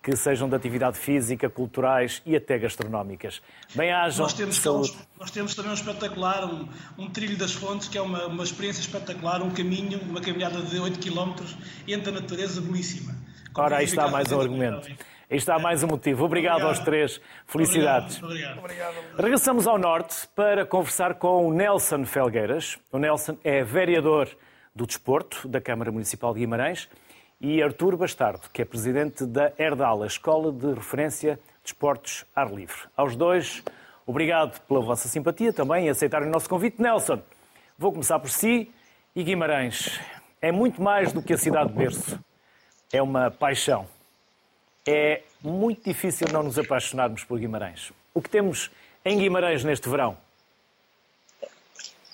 [0.01, 3.41] que sejam de atividade física, culturais e até gastronómicas.
[3.75, 4.23] Bem-ajam.
[4.23, 4.97] Nós temos, saúde.
[5.19, 8.79] nós temos também um espetacular, um, um, trilho das fontes, que é uma, uma experiência
[8.79, 11.33] espetacular, um caminho, uma caminhada de 8 km
[11.87, 13.13] entre a natureza belíssima.
[13.53, 14.87] Ora, aí está mais um argumento.
[15.29, 16.23] Aí está mais um motivo.
[16.23, 16.77] Obrigado, Obrigado.
[16.77, 17.21] aos três.
[17.45, 18.23] Felicidades.
[18.23, 18.59] Obrigado.
[18.59, 18.95] Obrigado.
[19.17, 22.79] Regressamos ao Norte para conversar com o Nelson Felgueiras.
[22.91, 24.29] O Nelson é vereador
[24.79, 26.87] do Desporto da Câmara Municipal de Guimarães
[27.41, 32.49] e Artur Bastardo, que é presidente da Erdal, a Escola de Referência de Esportes Ar
[32.49, 32.77] Livre.
[32.95, 33.61] Aos dois,
[34.07, 36.81] obrigado pela vossa simpatia também e aceitarem o nosso convite.
[36.81, 37.21] Nelson,
[37.77, 38.71] vou começar por si.
[39.13, 39.99] E Guimarães
[40.41, 42.17] é muito mais do que a cidade de berço.
[42.93, 43.85] É uma paixão.
[44.87, 47.91] É muito difícil não nos apaixonarmos por Guimarães.
[48.13, 48.71] O que temos
[49.03, 50.15] em Guimarães neste verão?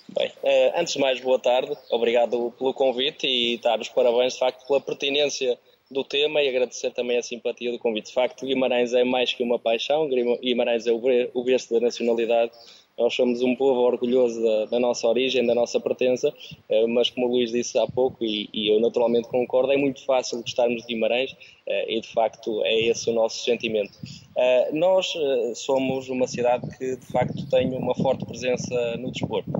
[0.07, 1.75] Bem, eh, antes de mais, boa tarde.
[1.89, 5.57] Obrigado pelo convite e dar os parabéns, de facto, pela pertinência
[5.89, 8.07] do tema e agradecer também a simpatia do convite.
[8.07, 12.51] De facto, Guimarães é mais que uma paixão, Guimarães é o berço da nacionalidade
[12.97, 16.33] nós somos um povo orgulhoso da, da, nossa origem, da nossa pertença,
[16.69, 20.05] eh, mas como o Luís disse há pouco, e, e eu naturalmente concordo, é muito
[20.05, 21.35] fácil gostarmos de Guimarães
[21.67, 23.91] eh, e de facto é esse o nosso sentimento.
[24.37, 25.13] Eh, nós
[25.55, 29.51] somos uma cidade que de facto tem uma forte presença no desporto.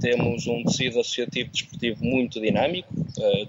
[0.00, 2.92] Temos um tecido associativo desportivo muito dinâmico,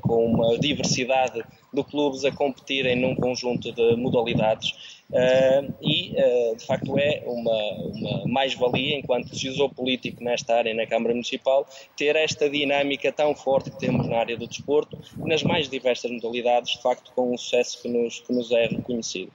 [0.02, 6.66] com uma diversidade de clubes a competirem num conjunto de modalidades Uh, e, uh, de
[6.66, 12.50] facto, é uma, uma mais-valia, enquanto decisor político nesta área, na Câmara Municipal, ter esta
[12.50, 17.12] dinâmica tão forte que temos na área do desporto, nas mais diversas modalidades, de facto,
[17.16, 19.32] com um sucesso que nos, que nos é reconhecido.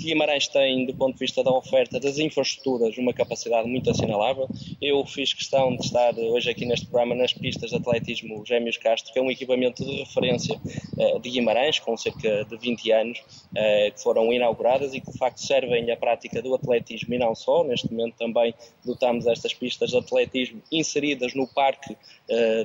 [0.00, 4.48] Guimarães tem, do ponto de vista da oferta das infraestruturas, uma capacidade muito assinalável.
[4.80, 9.12] Eu fiz questão de estar hoje aqui neste programa nas pistas de atletismo Gêmeos Castro,
[9.12, 13.92] que é um equipamento de referência uh, de Guimarães, com cerca de 20 anos, uh,
[13.94, 17.64] que foram inauguradas e que de facto servem à prática do atletismo e não só.
[17.64, 21.96] Neste momento também dotamos estas pistas de atletismo inseridas no parque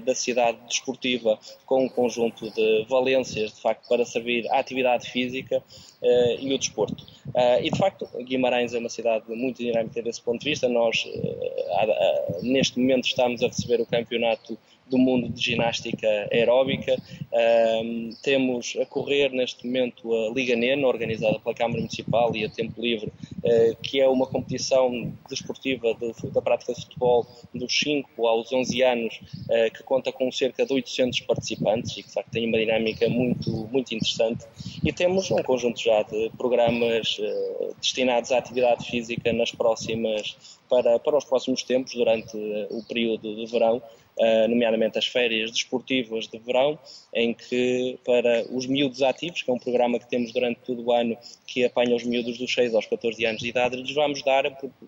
[0.05, 5.63] da cidade desportiva com um conjunto de valências, de facto, para servir à atividade física
[6.05, 7.03] uh, e o desporto.
[7.27, 10.69] Uh, e de facto, Guimarães é uma cidade muito dinâmica desse ponto de vista.
[10.69, 14.57] Nós, uh, neste momento, estamos a receber o campeonato
[14.89, 16.95] do mundo de ginástica aeróbica.
[17.33, 22.49] Um, temos a correr neste momento a Liga Nena, organizada pela Câmara Municipal e a
[22.49, 28.27] Tempo Livre, uh, que é uma competição desportiva de, da prática de futebol dos 5
[28.27, 29.19] aos 11 anos,
[29.49, 33.93] uh, que conta com cerca de 800 participantes e que tem uma dinâmica muito, muito
[33.93, 34.45] interessante.
[34.83, 40.37] E temos um conjunto já de programas uh, destinados à atividade física nas próximas,
[40.69, 42.35] para, para os próximos tempos, durante
[42.69, 43.81] o período de verão,
[44.47, 46.79] nomeadamente as férias desportivas de verão,
[47.13, 50.91] em que para os miúdos ativos, que é um programa que temos durante todo o
[50.91, 54.43] ano, que apanha os miúdos dos 6 aos 14 anos de idade, lhes vamos dar,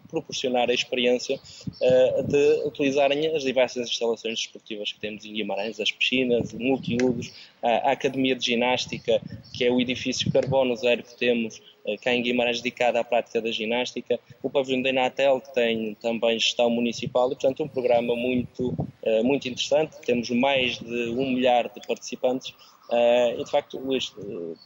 [0.09, 5.91] proporcionar a experiência uh, de utilizarem as diversas instalações desportivas que temos em Guimarães, as
[5.91, 9.21] piscinas, multiusos, a Academia de Ginástica,
[9.53, 13.41] que é o edifício carbono zero que temos eh, cá em Guimarães dedicada à prática
[13.41, 18.15] da ginástica, o pavilhão da Inatel, que tem também gestão municipal, e portanto um programa
[18.15, 22.53] muito, eh, muito interessante, temos mais de um milhar de participantes
[22.89, 24.15] Uh, e de facto, Luís,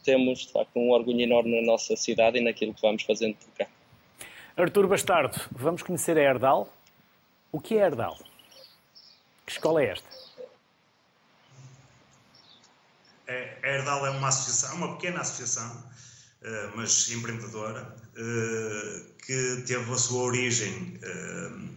[0.04, 3.50] temos de facto um orgulho enorme na nossa cidade e naquilo que vamos fazendo por
[3.58, 3.66] cá.
[4.56, 6.68] Artur Bastardo, vamos conhecer a Herdal.
[7.50, 8.16] O que é Herdal?
[9.44, 10.08] Que escola é esta?
[13.21, 13.21] É,
[13.62, 15.84] a Herdal é uma associação, uma pequena associação,
[16.74, 17.96] mas empreendedora,
[19.24, 20.98] que teve a sua origem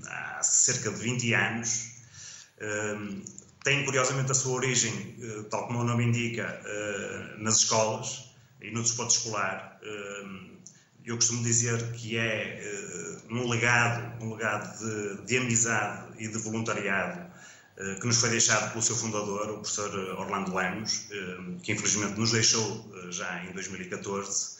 [0.07, 1.95] há cerca de 20 anos
[3.65, 8.29] tem curiosamente a sua origem, eh, tal como o nome indica, eh, nas escolas
[8.61, 9.79] e no desporto escolar.
[9.81, 10.23] Eh,
[11.03, 12.61] eu costumo dizer que é
[13.29, 17.24] um legado, um legado de, de amizade e de voluntariado
[17.99, 21.07] que nos foi deixado pelo seu fundador, o professor Orlando Lemos,
[21.61, 24.55] que infelizmente nos deixou já em 2014.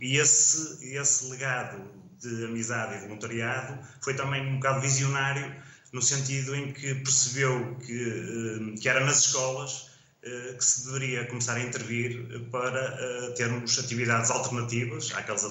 [0.00, 1.82] E esse, esse legado
[2.20, 5.52] de amizade e voluntariado foi também um bocado visionário
[5.92, 9.90] no sentido em que percebeu que, eh, que era nas escolas
[10.22, 15.44] eh, que se deveria começar a intervir para eh, termos atividades alternativas àquelas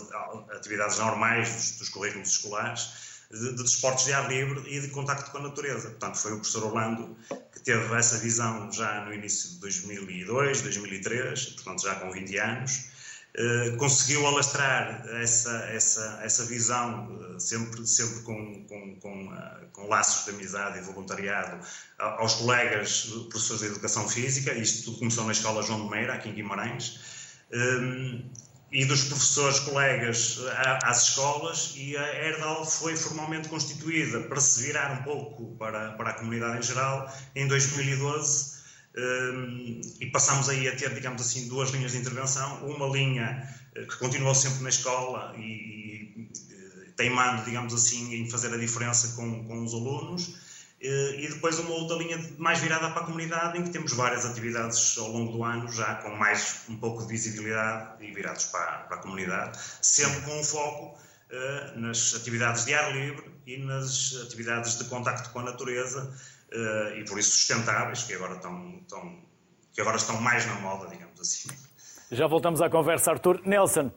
[0.52, 2.90] atividades normais dos, dos currículos escolares,
[3.32, 5.90] de, de desportos de ar livre e de contacto com a natureza.
[5.90, 7.16] Portanto, foi o professor Orlando
[7.52, 12.92] que teve essa visão já no início de 2002, 2003, portanto já com 20 anos,
[13.32, 19.88] Uh, conseguiu alastrar essa, essa, essa visão, uh, sempre, sempre com, com, com, uh, com,
[19.88, 21.66] laços de amizade e voluntariado,
[21.98, 24.52] aos colegas professores de educação física.
[24.52, 27.00] Isto tudo começou na Escola João de Meira, aqui em Guimarães.
[28.72, 30.40] E dos professores colegas
[30.84, 36.12] às escolas, e a Herdal foi formalmente constituída para se virar um pouco para, para
[36.12, 38.62] a comunidade em geral em 2012
[40.00, 42.66] e passamos aí a ter, digamos assim, duas linhas de intervenção.
[42.66, 48.30] Uma linha eh, que continuou sempre na escola e, e eh, teimando, digamos assim, em
[48.30, 50.36] fazer a diferença com, com os alunos.
[50.82, 54.26] Eh, e depois uma outra linha mais virada para a comunidade, em que temos várias
[54.26, 58.80] atividades ao longo do ano, já com mais um pouco de visibilidade e virados para,
[58.88, 61.00] para a comunidade, sempre com um foco
[61.76, 66.14] nas atividades de ar livre e nas atividades de contacto com a natureza,
[66.52, 69.20] uh, e por isso sustentáveis, que agora, estão, estão,
[69.74, 71.50] que agora estão mais na moda, digamos assim.
[72.12, 73.42] Já voltamos à conversa, Arthur.
[73.46, 73.92] Nelson,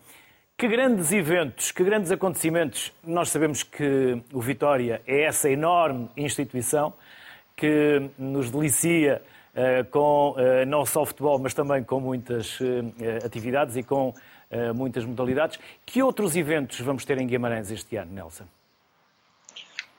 [0.57, 2.93] que grandes eventos, que grandes acontecimentos.
[3.03, 6.95] Nós sabemos que o Vitória é essa enorme instituição
[7.57, 9.21] que nos delicia
[9.55, 12.65] uh, com uh, não só futebol, mas também com muitas uh,
[13.25, 14.15] atividades e com
[14.73, 15.59] muitas modalidades.
[15.85, 18.45] Que outros eventos vamos ter em Guimarães este ano, Nelson?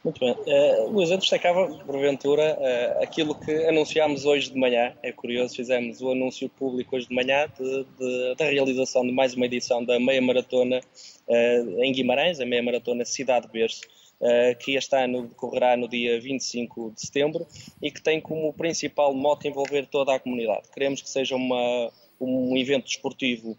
[0.05, 0.33] Muito bem.
[0.33, 4.93] Uh, Luís, eu destacava, porventura, uh, aquilo que anunciámos hoje de manhã.
[5.01, 9.33] É curioso, fizemos o anúncio público hoje de manhã de, de, da realização de mais
[9.33, 10.79] uma edição da meia maratona
[11.27, 13.81] uh, em Guimarães, a meia maratona Cidade Berço,
[14.21, 17.47] uh, que este ano decorrerá no dia 25 de setembro
[17.81, 20.69] e que tem como principal mote envolver toda a comunidade.
[20.71, 21.91] Queremos que seja uma,
[22.21, 23.57] um evento desportivo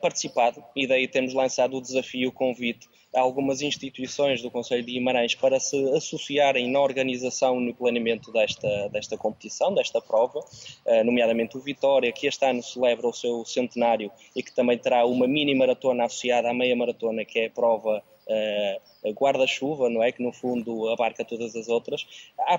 [0.00, 5.34] participado e daí temos lançado o desafio, o convite algumas instituições do Conselho de Guimarães
[5.34, 10.40] para se associarem na organização no planeamento desta, desta competição, desta prova,
[10.86, 15.04] eh, nomeadamente o Vitória, que este ano celebra o seu centenário e que também terá
[15.04, 18.02] uma mini maratona associada à meia maratona, que é a prova
[19.14, 20.12] guarda-chuva, não é?
[20.12, 22.06] Que no fundo abarca todas as outras.
[22.38, 22.54] A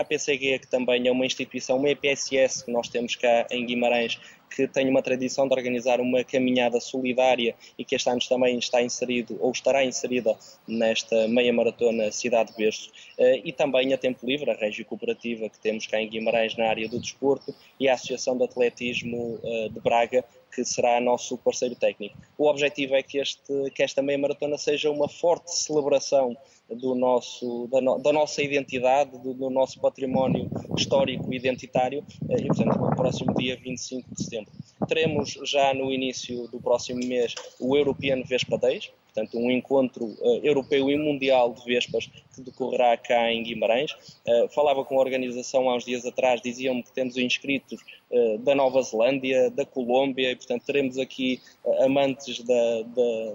[0.00, 4.18] APCG, que também é uma instituição, uma EPSS que nós temos cá em Guimarães,
[4.54, 8.80] que tem uma tradição de organizar uma caminhada solidária e que este ano também está
[8.80, 14.50] inserido ou estará inserida nesta meia maratona Cidade Berço uh, e também a Tempo Livre,
[14.50, 18.36] a Régio Cooperativa que temos cá em Guimarães na área do desporto e a Associação
[18.36, 22.16] de Atletismo uh, de Braga que será nosso parceiro técnico.
[22.38, 26.36] O objetivo é que, este, que esta meia maratona seja uma forte celebração
[26.70, 32.40] do nosso, da, no, da nossa identidade, do, do, nosso património histórico e identitário, eh,
[32.40, 34.52] e portanto no próximo dia 25 de setembro.
[34.88, 40.40] Teremos já no início do próximo mês o European Vespa Days, portanto, um encontro uh,
[40.42, 43.92] europeu e mundial de vespas que decorrerá cá em Guimarães.
[44.26, 48.56] Uh, falava com a organização há uns dias atrás, diziam-me que temos inscritos uh, da
[48.56, 51.40] Nova Zelândia, da Colômbia, e portanto teremos aqui
[51.80, 53.34] amantes da, da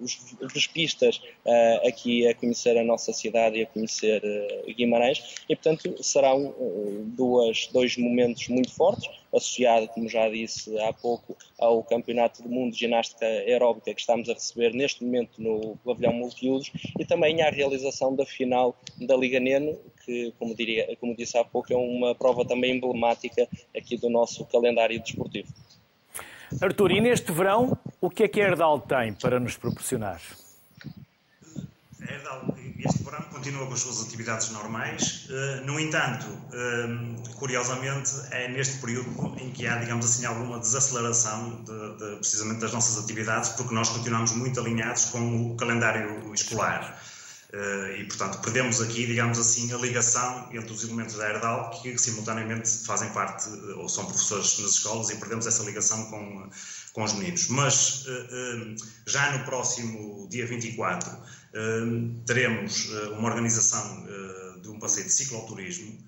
[0.00, 5.56] os vespistas uh, aqui a conhecer a nossa cidade e a conhecer uh, Guimarães e
[5.56, 11.82] portanto serão uh, duas, dois momentos muito fortes associado, como já disse há pouco, ao
[11.82, 16.70] Campeonato do Mundo de Ginástica Aeróbica que estamos a receber neste momento no pavilhão multiusos
[16.98, 21.44] e também à realização da final da Liga Neno, que, como, diria, como disse há
[21.44, 23.46] pouco, é uma prova também emblemática
[23.76, 25.52] aqui do nosso calendário desportivo.
[26.60, 30.20] Artur, e neste verão, o que é que a Herdal tem para nos proporcionar?
[32.00, 35.28] A Herdal, este verão continua com as suas atividades normais.
[35.28, 41.62] Uh, no entanto, uh, curiosamente, é neste período em que há, digamos assim, alguma desaceleração
[41.64, 46.98] de, de, precisamente das nossas atividades, porque nós continuamos muito alinhados com o calendário escolar.
[47.52, 51.96] Uh, e, portanto, perdemos aqui, digamos assim, a ligação entre os elementos da Herdal que
[51.96, 56.50] simultaneamente fazem parte ou são professores nas escolas e perdemos essa ligação com,
[56.92, 57.48] com os meninos.
[57.48, 58.04] Mas
[59.06, 61.10] já no próximo dia 24
[62.26, 64.06] teremos uma organização
[64.60, 66.06] de um passeio de cicloturismo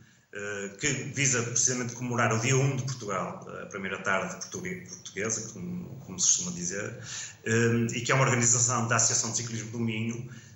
[0.79, 6.21] que visa precisamente comemorar o dia 1 de Portugal, a primeira tarde portuguesa, como, como
[6.21, 6.99] se costuma dizer,
[7.95, 10.50] e que é uma organização da Associação de Ciclismo do Minho, eh,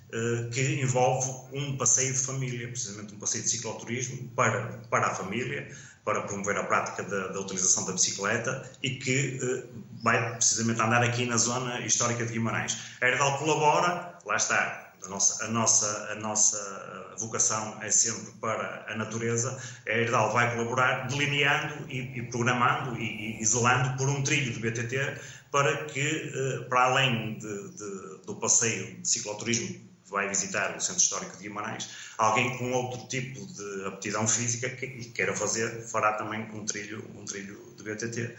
[0.53, 5.67] que envolve um passeio de família, precisamente um passeio de cicloturismo para, para a família,
[6.05, 11.03] para promover a prática da, da utilização da bicicleta e que uh, vai precisamente andar
[11.03, 12.77] aqui na zona histórica de Guimarães.
[13.01, 18.85] A Herdal colabora, lá está, a nossa, a nossa, a nossa vocação é sempre para
[18.87, 24.21] a natureza, a Herdal vai colaborar delineando e, e programando e, e, zelando por um
[24.21, 25.19] trilho de BTT
[25.51, 31.01] para que, uh, para além de, de, do passeio de cicloturismo vai visitar o Centro
[31.01, 36.41] Histórico de Guimarães, alguém com outro tipo de aptidão física que queira fazer, fará também
[36.53, 38.33] um trilho, um trilho de BTT.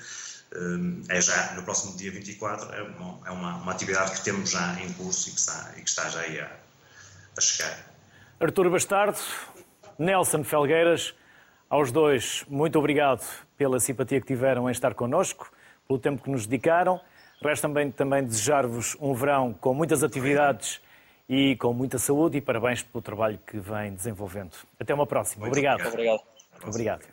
[0.57, 4.51] Hum, é já no próximo dia 24, é uma, é uma, uma atividade que temos
[4.51, 6.51] já em curso e que está, e que está já aí a,
[7.37, 7.79] a chegar.
[8.41, 9.19] Artur Bastardo,
[9.99, 11.15] Nelson Felgueiras,
[11.69, 13.23] aos dois, muito obrigado
[13.59, 15.53] pela simpatia que tiveram em estar connosco,
[15.87, 16.99] pelo tempo que nos dedicaram.
[17.43, 20.81] Resta também, também desejar-vos um verão com muitas atividades
[21.29, 24.53] e com muita saúde e parabéns pelo trabalho que vem desenvolvendo.
[24.79, 25.47] Até uma próxima.
[25.47, 25.87] Obrigado.
[25.87, 26.21] Obrigado.
[26.65, 27.05] Obrigado.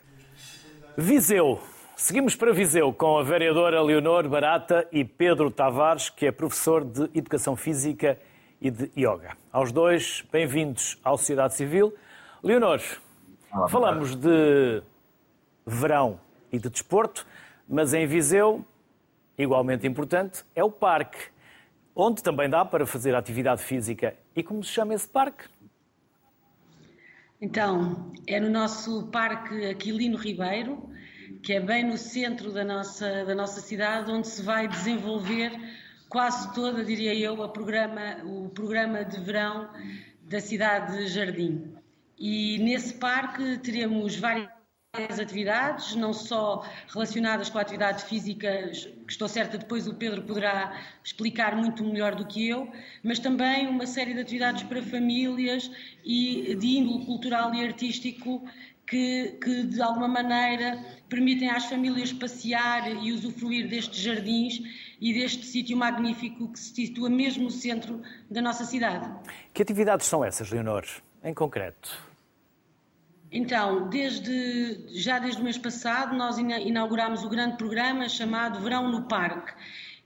[0.96, 1.60] Viseu.
[1.96, 7.10] Seguimos para Viseu com a vereadora Leonor Barata e Pedro Tavares, que é professor de
[7.14, 8.18] Educação Física
[8.60, 9.36] e de Yoga.
[9.52, 11.94] Aos dois, bem-vindos à Sociedade Civil.
[12.42, 12.80] Leonor,
[13.52, 14.82] Olá, falamos de
[15.66, 16.18] verão
[16.52, 17.26] e de desporto,
[17.68, 18.64] mas em Viseu,
[19.38, 21.33] igualmente importante, é o parque
[21.94, 24.16] onde também dá para fazer atividade física.
[24.34, 25.44] E como se chama esse parque?
[27.40, 30.90] Então, é no nosso Parque Aquilino Ribeiro,
[31.42, 35.52] que é bem no centro da nossa, da nossa cidade, onde se vai desenvolver
[36.08, 39.68] quase toda, diria eu, programa, o programa de verão
[40.22, 41.74] da cidade de Jardim.
[42.16, 44.48] E nesse parque teremos várias
[44.94, 48.70] várias atividades, não só relacionadas com a atividade física,
[49.06, 52.70] que estou certa depois o Pedro poderá explicar muito melhor do que eu,
[53.02, 55.70] mas também uma série de atividades para famílias
[56.04, 58.48] e de índole cultural e artístico
[58.86, 60.78] que, que, de alguma maneira
[61.08, 64.60] permitem às famílias passear e usufruir destes jardins
[65.00, 69.10] e deste sítio magnífico que se situa mesmo no centro da nossa cidade.
[69.52, 70.84] Que atividades são essas, Leonor,
[71.24, 72.13] em concreto?
[73.34, 79.08] Então, desde, já desde o mês passado, nós inauguramos o grande programa chamado Verão no
[79.08, 79.52] Parque.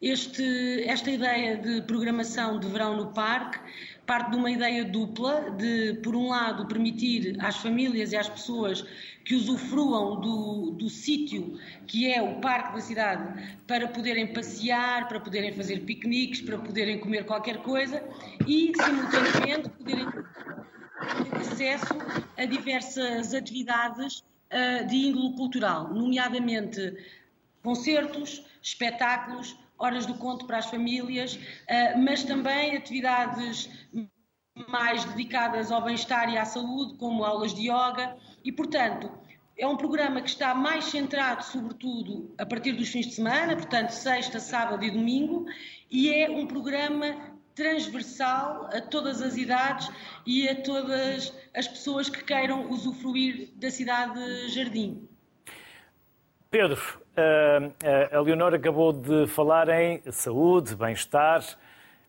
[0.00, 3.58] Este, esta ideia de programação de verão no parque
[4.06, 8.82] parte de uma ideia dupla de, por um lado, permitir às famílias e às pessoas
[9.22, 15.20] que usufruam do, do sítio que é o parque da cidade para poderem passear, para
[15.20, 18.02] poderem fazer piqueniques, para poderem comer qualquer coisa
[18.46, 20.06] e, simultaneamente, poderem
[21.40, 21.94] acesso
[22.36, 24.20] a diversas atividades
[24.52, 26.96] uh, de índole cultural, nomeadamente
[27.62, 33.68] concertos, espetáculos, horas do conto para as famílias, uh, mas também atividades
[34.68, 39.10] mais dedicadas ao bem-estar e à saúde, como aulas de yoga, e, portanto,
[39.56, 43.90] é um programa que está mais centrado, sobretudo, a partir dos fins de semana, portanto,
[43.90, 45.46] sexta, sábado e domingo,
[45.90, 49.90] e é um programa transversal a todas as idades
[50.24, 55.08] e a todas as pessoas que queiram usufruir da cidade Jardim.
[56.48, 56.80] Pedro,
[57.16, 61.42] eh, eh, a Leonor acabou de falar em saúde, bem-estar.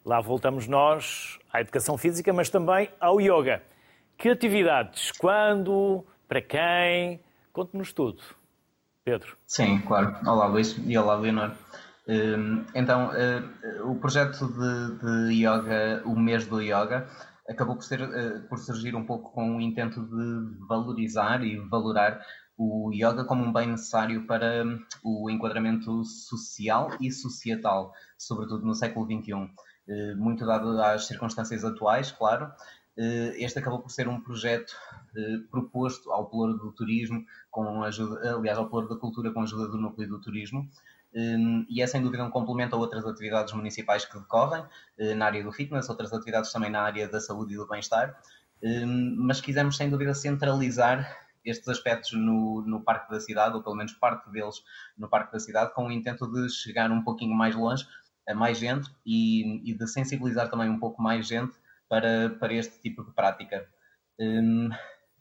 [0.06, 3.64] Lá voltamos nós à educação física, mas também ao yoga.
[4.20, 5.12] Que atividades?
[5.14, 6.06] Quando?
[6.28, 7.20] Para quem?
[7.52, 8.22] Conte-nos tudo.
[9.04, 9.36] Pedro.
[9.48, 10.16] Sim, claro.
[10.28, 10.76] Olá, Luís.
[10.86, 11.52] E olá, Leonor.
[12.10, 13.44] Hum, então, eh,
[13.84, 17.08] o projeto de, de yoga, o mês do yoga,
[17.48, 22.20] acabou por, ser, eh, por surgir um pouco com o intento de valorizar e valorar
[22.58, 28.74] o yoga como um bem necessário para hum, o enquadramento social e societal, sobretudo no
[28.74, 29.48] século XXI.
[29.88, 32.52] Eh, muito dado às circunstâncias atuais, claro,
[33.38, 34.74] este acabou por ser um projeto
[35.50, 39.70] proposto ao Pelouro do Turismo, com ajuda, aliás, ao Pelouro da Cultura com a ajuda
[39.70, 40.70] do Núcleo do Turismo,
[41.14, 44.64] e é sem dúvida um complemento a outras atividades municipais que decorrem
[44.98, 48.16] eh, na área do fitness, outras atividades também na área da saúde e do bem-estar.
[48.64, 51.08] hum, mas quisemos sem dúvida centralizar
[51.44, 54.62] estes aspectos no, no Parque da Cidade, ou pelo menos parte deles
[54.98, 57.88] no Parque da Cidade, com o intento de chegar um pouquinho mais longe
[58.28, 61.54] a mais gente e, e de sensibilizar também um pouco mais gente
[61.88, 63.68] para, para este tipo de prática.
[64.20, 64.70] Hum,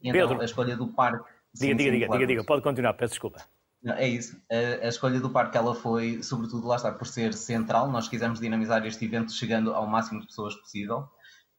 [0.03, 1.27] então, Pedro, a escolha do parque.
[1.53, 2.19] Diga, sim, diga, sim, diga, claro.
[2.19, 3.43] diga, diga, pode continuar, peço desculpa.
[3.85, 4.37] É isso.
[4.51, 7.89] A, a, escolha do parque ela foi, sobretudo, lá está, por ser central.
[7.89, 11.07] Nós quisemos dinamizar este evento chegando ao máximo de pessoas possível.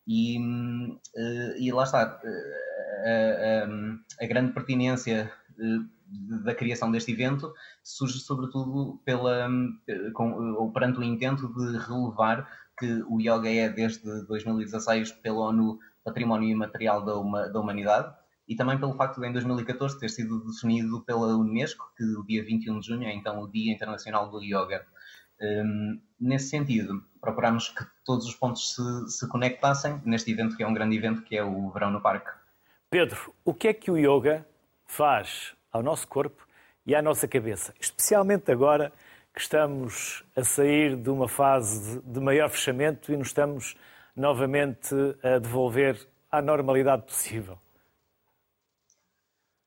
[0.07, 0.39] E,
[1.17, 5.79] eh, e lá está, eh, a, a, a grande pertinência eh,
[6.45, 9.49] da criação deste evento surge sobretudo pela,
[10.15, 12.49] com, ou perante o intento de relevar
[12.79, 18.13] que o yoga é desde 2016 pela ONU Património Imaterial da, uma, da Humanidade
[18.51, 22.45] e também pelo facto de em 2014 ter sido definido pela Unesco que o dia
[22.45, 24.85] 21 de junho é então o Dia Internacional do Yoga.
[25.41, 30.67] Um, nesse sentido, procuramos que todos os pontos se, se conectassem neste evento que é
[30.67, 32.29] um grande evento que é o Verão no Parque.
[32.91, 34.45] Pedro, o que é que o yoga
[34.85, 36.45] faz ao nosso corpo
[36.85, 38.93] e à nossa cabeça, especialmente agora
[39.33, 43.77] que estamos a sair de uma fase de maior fechamento e nos estamos
[44.17, 44.93] novamente
[45.23, 47.57] a devolver à normalidade possível?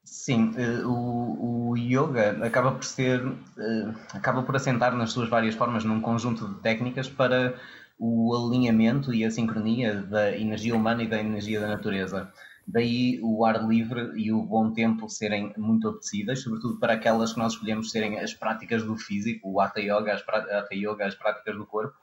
[0.04, 3.20] Sim, eh, o, o yoga acaba por ser,
[3.58, 7.54] eh, acaba por assentar nas suas várias formas num conjunto de técnicas para
[7.98, 12.30] o alinhamento e a sincronia da energia humana e da energia da natureza.
[12.66, 17.38] Daí o ar livre e o bom tempo serem muito apetecíveis, sobretudo para aquelas que
[17.38, 21.56] nós escolhemos serem as práticas do físico, o Hatha Yoga, as, Hatha yoga, as práticas
[21.56, 21.94] do corpo,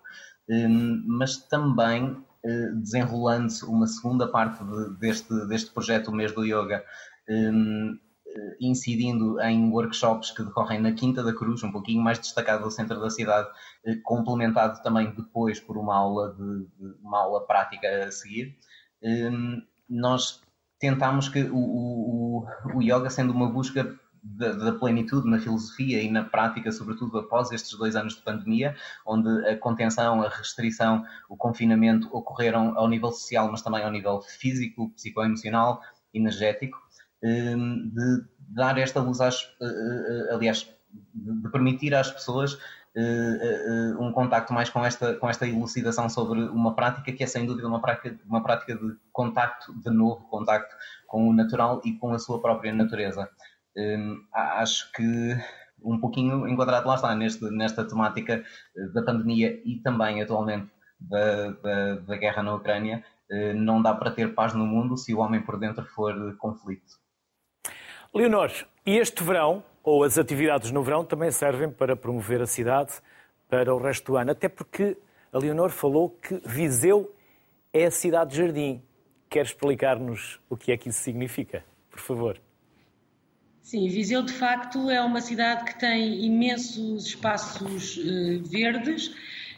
[0.49, 4.64] hum, mas também eh, desenrolando-se uma segunda parte
[4.99, 6.84] deste, deste projeto, o mês do yoga, eh,
[8.59, 12.99] incidindo em workshops que decorrem na Quinta da Cruz, um pouquinho mais destacado do centro
[12.99, 13.49] da cidade,
[13.86, 18.57] eh, complementado também depois por uma aula, de, de uma aula prática a seguir.
[19.03, 20.41] Hum, nós
[20.80, 26.09] tentámos que o, o, o yoga, sendo uma busca da, da, plenitude na filosofia e
[26.09, 31.36] na prática, sobretudo após estes dois anos de pandemia, onde a contenção, a restrição, o
[31.36, 35.82] confinamento ocorreram ao nível social, mas também ao nível físico, psicoemocional,
[36.13, 36.91] energético, hum,
[37.22, 40.67] de dar esta luz às, eh, eh, aliás,
[41.13, 42.57] de permitir às pessoas
[43.97, 47.65] um contacto mais com esta, com esta elucidação sobre uma prática que é sem dúvida
[47.65, 50.76] uma prática, uma prática de contacto, de novo contacto
[51.07, 53.30] com o natural e com a sua própria natureza.
[53.78, 55.38] Um, acho que
[55.82, 58.43] um pouquinho enquadrado lá está, neste, nesta temática
[58.93, 60.69] da pandemia e também atualmente
[60.99, 63.05] da, da, da guerra na Ucrânia,
[63.55, 67.01] não dá para ter paz no mundo se o homem por dentro for conflito.
[68.14, 68.51] Leonor,
[68.86, 72.91] e este verão ou as atividades no verão também servem para promover a cidade
[73.47, 74.32] para o resto do ano.
[74.32, 74.97] Até porque
[75.32, 77.16] a Leonor falou que Viseu
[77.72, 78.82] é a cidade jardim.
[79.30, 82.38] Quer explicar-nos o que é que isso significa, por favor?
[83.62, 89.16] Sim, Viseu de facto é uma cidade que tem imensos espaços uh, verdes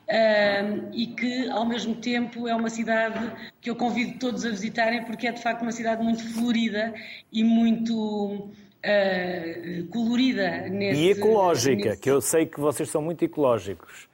[0.10, 3.32] uh, e que ao mesmo tempo é uma cidade
[3.62, 6.94] que eu convido todos a visitarem porque é de facto uma cidade muito florida
[7.32, 8.52] e muito
[8.84, 12.02] uh, colorida nesse, E ecológica, nesse...
[12.02, 14.08] que eu sei que vocês são muito ecológicos.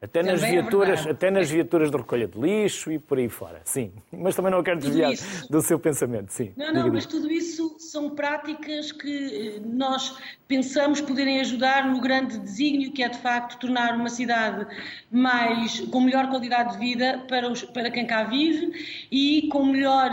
[0.00, 3.28] Até nas, é viaturas, é até nas viaturas de recolha de lixo e por aí
[3.28, 3.92] fora, sim.
[4.12, 5.12] Mas também não quero desviar
[5.50, 6.52] do seu pensamento, sim.
[6.56, 12.38] Não, não, mas tudo isso são práticas que eh, nós pensamos poderem ajudar no grande
[12.38, 14.66] desígnio que é de facto tornar uma cidade
[15.10, 18.72] mais com melhor qualidade de vida para, os, para quem cá vive
[19.10, 20.12] e com melhor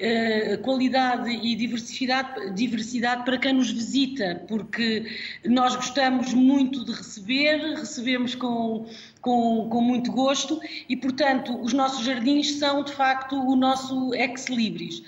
[0.00, 5.04] eh, eh, qualidade e diversidade, diversidade para quem nos visita, porque
[5.44, 8.86] nós gostamos muito de receber, recebemos com,
[9.20, 15.00] com, com muito gosto e, portanto, os nossos jardins são de facto o nosso ex-libris.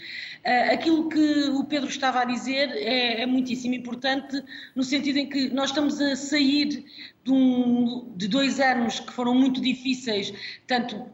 [0.45, 4.43] Uh, aquilo que o Pedro estava a dizer é, é, muitíssimo importante,
[4.75, 6.85] no sentido em que nós estamos a sair
[7.25, 10.35] de, um, de dois anos que foram muito difíceis,
[10.67, 11.07] tanto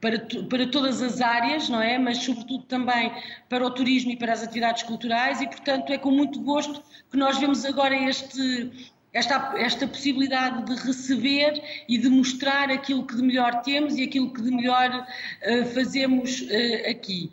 [0.00, 0.18] para,
[0.48, 1.98] para todas as áreas, não é?
[1.98, 3.12] Mas sobretudo também
[3.48, 7.16] para o turismo e para as atividades culturais e, portanto, é com muito gosto que
[7.16, 13.22] nós vemos agora este, esta, esta possibilidade de receber e de mostrar aquilo que de
[13.22, 17.32] melhor temos e aquilo que de melhor uh, fazemos uh, aqui.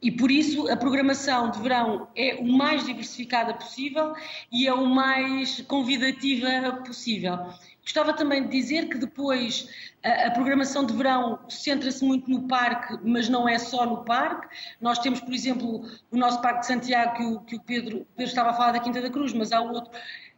[0.00, 4.14] E por isso a programação de verão é o mais diversificada possível
[4.52, 7.52] e é o mais convidativa possível.
[7.88, 9.66] Gostava também de dizer que depois
[10.04, 14.46] a, programação de verão centra-se muito no parque, mas não é só no parque.
[14.78, 18.30] Nós temos, por exemplo, o nosso Parque de Santiago, que o, que o Pedro, Pedro
[18.30, 19.90] estava a falar da Quinta da Cruz, mas há outro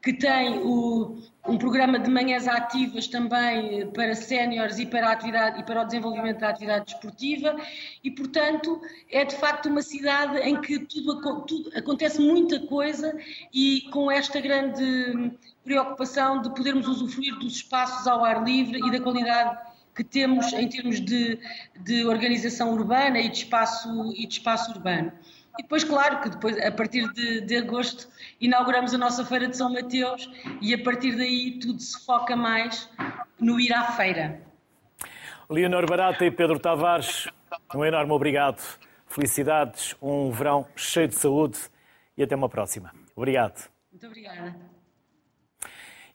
[0.03, 5.63] que tem o, um programa de manhãs ativas também para séniores e para atividade e
[5.65, 7.57] para o desenvolvimento da atividade desportiva
[8.03, 8.81] e portanto
[9.11, 13.17] é de facto uma cidade em que tudo, tudo acontece muita coisa
[13.53, 15.33] e com esta grande
[15.63, 19.59] preocupação de podermos usufruir dos espaços ao ar livre e da qualidade
[19.95, 21.39] que temos em termos de,
[21.81, 25.13] de organização urbana e de espaço e de espaço urbano.
[25.59, 28.09] E depois, claro, que depois, a partir de, de, agosto,
[28.41, 30.31] inauguramos a nossa Feira de São Mateus
[30.61, 32.89] e a partir daí tudo se foca mais
[33.39, 34.41] no ir à feira.
[35.49, 37.29] Leonor Barata e Pedro Tavares,
[37.75, 38.63] um enorme obrigado.
[39.07, 41.59] Felicidades, um verão cheio de saúde
[42.17, 42.95] e até uma próxima.
[43.17, 43.69] Obrigado.
[43.91, 44.55] Muito obrigada.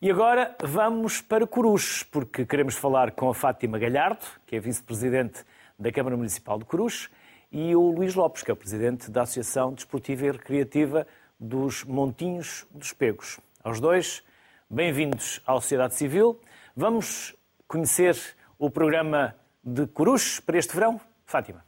[0.01, 5.43] E agora vamos para Coruche, porque queremos falar com a Fátima Galhardo, que é vice-presidente
[5.77, 7.09] da Câmara Municipal de Coruche,
[7.55, 11.07] e o Luís Lopes, que é o presidente da Associação Desportiva e Recreativa
[11.39, 13.39] dos Montinhos dos Pegos.
[13.63, 14.21] Aos dois,
[14.69, 16.37] bem-vindos à Sociedade Civil.
[16.75, 17.33] Vamos
[17.65, 18.17] conhecer
[18.59, 19.33] o programa
[19.63, 20.99] de Coruche para este verão.
[21.25, 21.63] Fátima.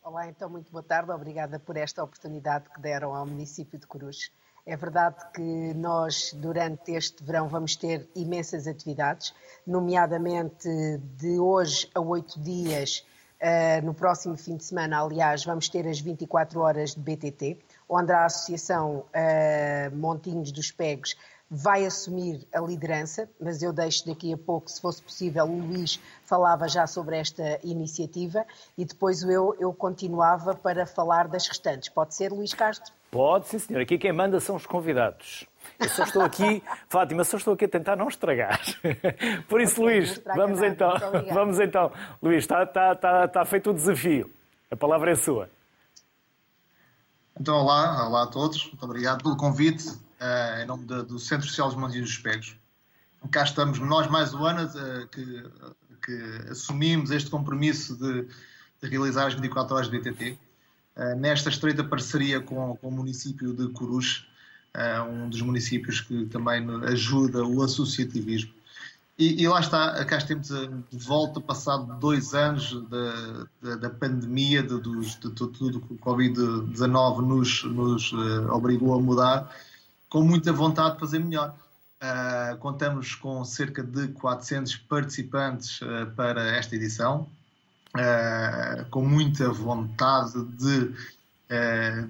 [0.00, 1.10] Olá, então, muito boa tarde.
[1.10, 4.30] Obrigada por esta oportunidade que deram ao município de Coruche.
[4.64, 9.34] É verdade que nós, durante este verão, vamos ter imensas atividades,
[9.66, 10.68] nomeadamente
[11.16, 13.04] de hoje a oito dias
[13.40, 17.58] Uh, no próximo fim de semana, aliás, vamos ter as 24 horas de BTT,
[17.88, 21.16] onde a Associação uh, Montinhos dos Pegos
[21.50, 25.98] vai assumir a liderança, mas eu deixo daqui a pouco, se fosse possível, o Luís
[26.24, 28.44] falava já sobre esta iniciativa
[28.76, 31.88] e depois eu, eu continuava para falar das restantes.
[31.88, 32.92] Pode ser, Luís Castro?
[33.10, 33.80] Pode, sim, senhor.
[33.80, 35.46] Aqui quem manda são os convidados.
[35.78, 38.60] Eu só estou aqui, Fátima, só estou aqui a tentar não estragar.
[39.48, 40.92] Por isso, Luís, vamos então,
[41.32, 41.92] vamos então.
[42.20, 44.30] Luís, está, está, está, está feito o desafio.
[44.70, 45.48] A palavra é sua.
[47.40, 48.66] Então, olá, olá a todos.
[48.66, 52.56] Muito obrigado pelo convite uh, em nome de, do Centro Social dos Montes dos Pegos.
[53.30, 55.44] Cá estamos nós mais um ano uh, que,
[56.04, 58.22] que, assumimos este compromisso de,
[58.82, 60.38] de, realizar as 24 horas de BTT, uh,
[61.00, 64.26] eh, nesta estreita parceria com, com o município de Coruche,
[65.10, 68.52] um dos municípios que também ajuda o associativismo.
[69.18, 74.62] E, e, lá está, cá estamos de volta, passado dois anos da, da, da pandemia,
[74.62, 79.52] de, de, de, tudo que o Covid-19 nos, nos uh, obrigou a mudar,
[80.08, 81.52] com muita vontade de fazer melhor.
[82.00, 87.28] Uh, contamos com cerca de 400 participantes uh, para esta edição,
[88.92, 90.94] com muita vontade de,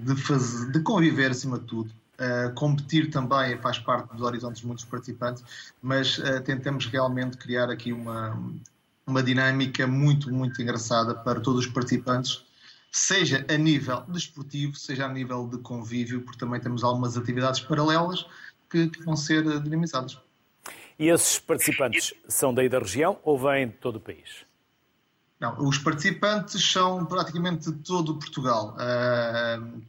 [0.03, 1.91] de, fazer, de conviver acima de tudo.
[2.19, 5.41] Uh, competir também faz parte dos horizontes de muitos participantes,
[5.81, 8.37] mas uh, tentamos realmente criar aqui uma,
[9.07, 12.43] uma dinâmica muito, muito engraçada para todos os participantes,
[12.91, 18.25] seja a nível desportivo, seja a nível de convívio, porque também temos algumas atividades paralelas
[18.69, 20.19] que, que vão ser dinamizadas.
[20.99, 24.45] E esses participantes são daí da região ou vêm de todo o país?
[25.39, 28.75] Não, os participantes são praticamente de todo Portugal.
[28.75, 29.81] Uh,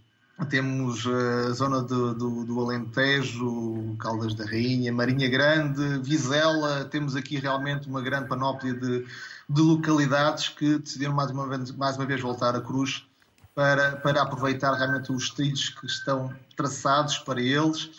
[0.46, 6.84] temos eh, a zona do, do, do, Alentejo, Caldas da Rainha, Marinha Grande, Vizela.
[6.84, 9.06] Temos aqui realmente uma grande panóplia de,
[9.48, 13.06] de localidades que decidiram mais uma, vez, mais uma vez voltar a Cruz
[13.54, 17.90] para, para aproveitar realmente os trilhos que estão traçados para eles.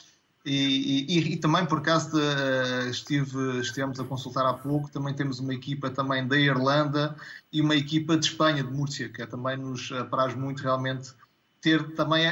[0.44, 5.40] E, e, e também, por acaso, eh, estive, estivemos a consultar há pouco, também temos
[5.40, 7.16] uma equipa também da Irlanda
[7.54, 11.14] e uma equipa de Espanha, de Múrcia, que é, também nos apraz muito realmente
[11.62, 12.26] ter também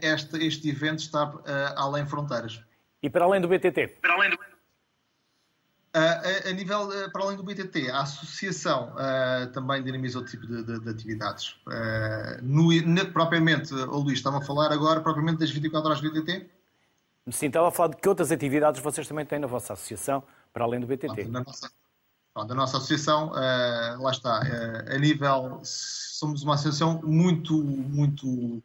[0.00, 1.42] este, este evento estar uh,
[1.76, 2.60] além fronteiras.
[3.02, 3.98] E para além do BTT?
[4.00, 4.38] Para além do
[5.96, 10.30] Uh, a, a, nível, uh, para além do BTT, a associação uh, também dinamiza outro
[10.30, 11.56] tipo de, de, de atividades.
[12.42, 16.50] No, ne, propriamente, o Luís estava a falar agora propriamente das 24 horas BTT?
[17.30, 20.22] Sim, estava a falar de que outras atividades vocês também têm na vossa associação,
[20.52, 21.06] para além do BTT.
[21.06, 21.70] Pronto, na nossa,
[22.34, 23.30] pronto, a nossa associação,
[23.98, 24.42] lá está,
[24.94, 28.62] a nível, somos uma associação muito, muito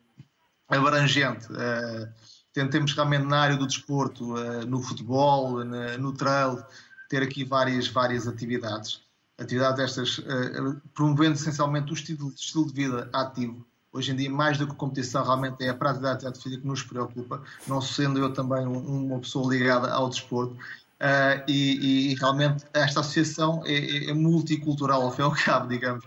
[0.71, 1.47] abrangente.
[1.51, 2.07] Uh,
[2.53, 6.63] tentemos realmente na área do desporto, uh, no futebol, no trail,
[7.09, 9.01] ter aqui várias, várias atividades.
[9.37, 13.65] Atividades estas uh, promovendo essencialmente o estilo, estilo de vida ativo.
[13.93, 16.67] Hoje em dia, mais do que competição, realmente é a prática da atividade física que
[16.67, 20.53] nos preocupa, não sendo eu também uma pessoa ligada ao desporto.
[20.53, 25.67] Uh, e, e, realmente esta associação é, é, é, multicultural, ao fim e ao cabo,
[25.67, 26.05] digamos.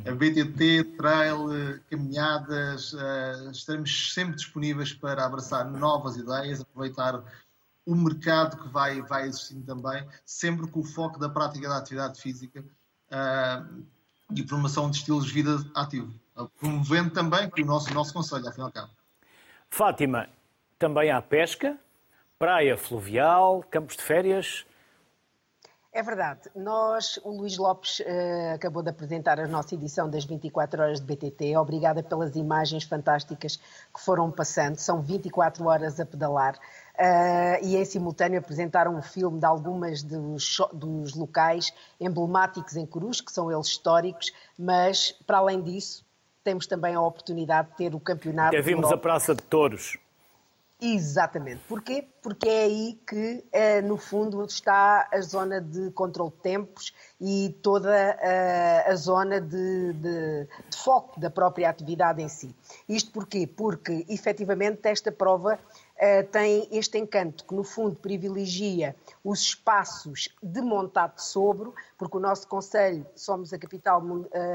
[0.00, 7.22] BTT, trail, caminhadas, uh, estaremos sempre disponíveis para abraçar novas ideias, aproveitar
[7.86, 12.20] o mercado que vai, vai existindo também, sempre com o foco da prática da atividade
[12.20, 13.84] física uh,
[14.34, 16.12] e promoção de estilos de vida ativo,
[16.58, 18.90] promovendo também o nosso, nosso conselho, ao fim e ao cabo.
[19.70, 20.28] Fátima,
[20.78, 21.78] também há pesca,
[22.38, 24.64] praia fluvial, campos de férias.
[25.94, 26.50] É verdade.
[26.56, 31.06] Nós, o Luís Lopes uh, acabou de apresentar a nossa edição das 24 horas de
[31.06, 31.56] BTT.
[31.56, 34.76] Obrigada pelas imagens fantásticas que foram passando.
[34.76, 36.56] São 24 horas a pedalar.
[36.98, 43.20] Uh, e em simultâneo apresentaram um filme de algumas dos, dos locais emblemáticos em Cruz,
[43.20, 46.04] que são eles históricos, mas para além disso,
[46.42, 48.56] temos também a oportunidade de ter o campeonato.
[48.56, 49.96] Já vimos a Praça de Touros.
[50.86, 51.62] Exatamente.
[51.66, 52.06] Porquê?
[52.20, 57.56] Porque é aí que, eh, no fundo, está a zona de controle de tempos e
[57.62, 62.54] toda eh, a zona de, de, de foco da própria atividade em si.
[62.86, 63.46] Isto porquê?
[63.46, 65.58] Porque, efetivamente, esta prova
[65.94, 72.20] Uh, tem este encanto que, no fundo, privilegia os espaços de montado sobre, porque o
[72.20, 74.02] nosso Conselho somos a capital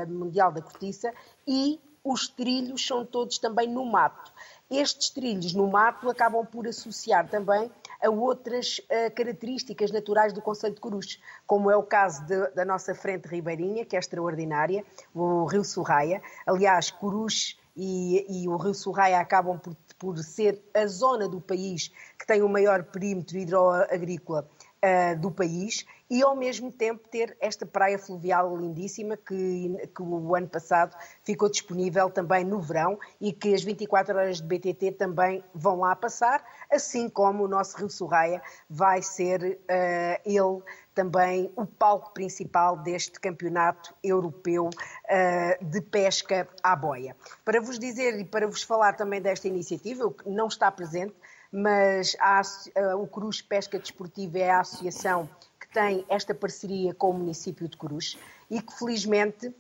[0.06, 1.14] mundial da cortiça
[1.48, 4.32] e os trilhos são todos também no mato.
[4.70, 10.76] Estes trilhos no mato acabam por associar também a outras uh, características naturais do Conselho
[10.76, 15.46] de Corus, como é o caso de, da nossa frente ribeirinha, que é extraordinária, o
[15.46, 16.22] Rio Sorraia.
[16.46, 21.88] Aliás, Corus e, e, o Rio Sorraia acabam por, por, ser a zona do país
[22.20, 24.48] que tem o maior perímetro hidroagrícola
[24.84, 30.36] uh, do país e ao mesmo tempo ter esta praia fluvial lindíssima que, que, o
[30.36, 35.44] ano passado ficou disponível também no verão e que as 24 horas de BTT também
[35.54, 40.64] vão lá passar, assim como o nosso Rio Sorraia vai ser uh, ele
[40.96, 47.16] também o palco principal deste campeonato europeu uh, de pesca à boia.
[47.46, 51.16] Para vos dizer e para vos falar também desta iniciativa, que não está presente,
[51.52, 55.30] mas a, uh, o Cruz Pesca Desportiva é a associação
[55.74, 58.18] tem esta parceria com o município de Corus
[58.50, 59.54] e que felizmente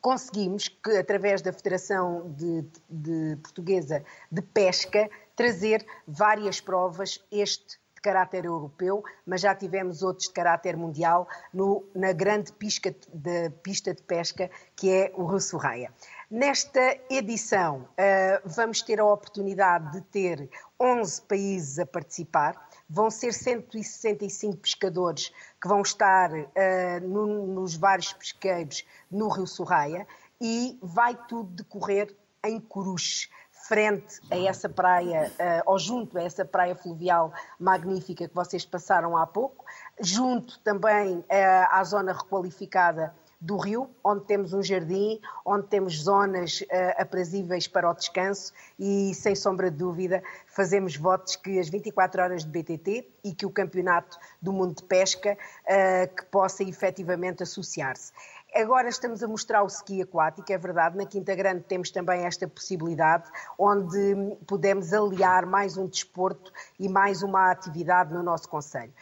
[0.00, 8.00] conseguimos que através da Federação de, de Portuguesa de Pesca trazer várias provas este de
[8.02, 13.94] caráter europeu, mas já tivemos outros de caráter mundial no, na grande pista de, pista
[13.94, 15.90] de pesca que é o Rio Sorraia.
[16.30, 20.50] Nesta edição, uh, vamos ter a oportunidade de ter
[20.84, 22.68] 11 países a participar.
[22.86, 30.06] Vão ser 165 pescadores que vão estar uh, no, nos vários pesqueiros no Rio Sorraia
[30.38, 32.14] e vai tudo decorrer
[32.44, 33.30] em Coruche,
[33.66, 39.16] frente a essa praia, uh, ou junto a essa praia fluvial magnífica que vocês passaram
[39.16, 39.64] há pouco,
[39.98, 41.24] junto também uh,
[41.70, 46.66] à zona requalificada do rio, onde temos um jardim, onde temos zonas uh,
[47.02, 52.44] aprazíveis para o descanso e, sem sombra de dúvida, fazemos votos que as 24 horas
[52.44, 58.12] de BTT e que o Campeonato do Mundo de Pesca uh, que possa efetivamente associar-se.
[58.54, 62.46] Agora estamos a mostrar o ski aquático, é verdade, na Quinta Grande temos também esta
[62.46, 63.24] possibilidade,
[63.58, 68.92] onde podemos aliar mais um desporto e mais uma atividade no nosso Conselho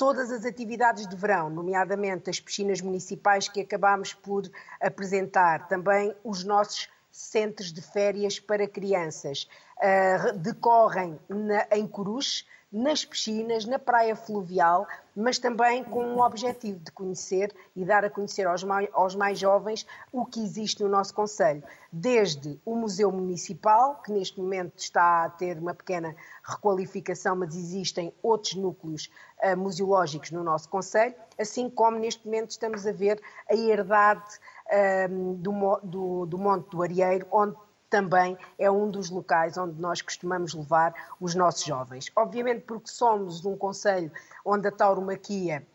[0.00, 6.42] todas as atividades de verão, nomeadamente as piscinas municipais que acabámos por apresentar, também os
[6.42, 9.46] nossos centros de férias para crianças,
[9.76, 16.78] uh, decorrem na, em Coruche, nas piscinas, na praia fluvial, mas também com um objetivo
[16.78, 20.88] de conhecer e dar a conhecer aos mais, aos mais jovens o que existe no
[20.88, 21.64] nosso Conselho.
[21.92, 26.14] Desde o Museu Municipal, que neste momento está a ter uma pequena
[26.44, 29.10] requalificação, mas existem outros núcleos
[29.42, 35.34] uh, museológicos no nosso Conselho, assim como neste momento estamos a ver a herdade uh,
[35.34, 37.56] do, do, do Monte do Arieiro, onde
[37.90, 42.10] também é um dos locais onde nós costumamos levar os nossos jovens.
[42.16, 44.10] Obviamente porque somos um conselho
[44.44, 45.66] onde a tauromaquia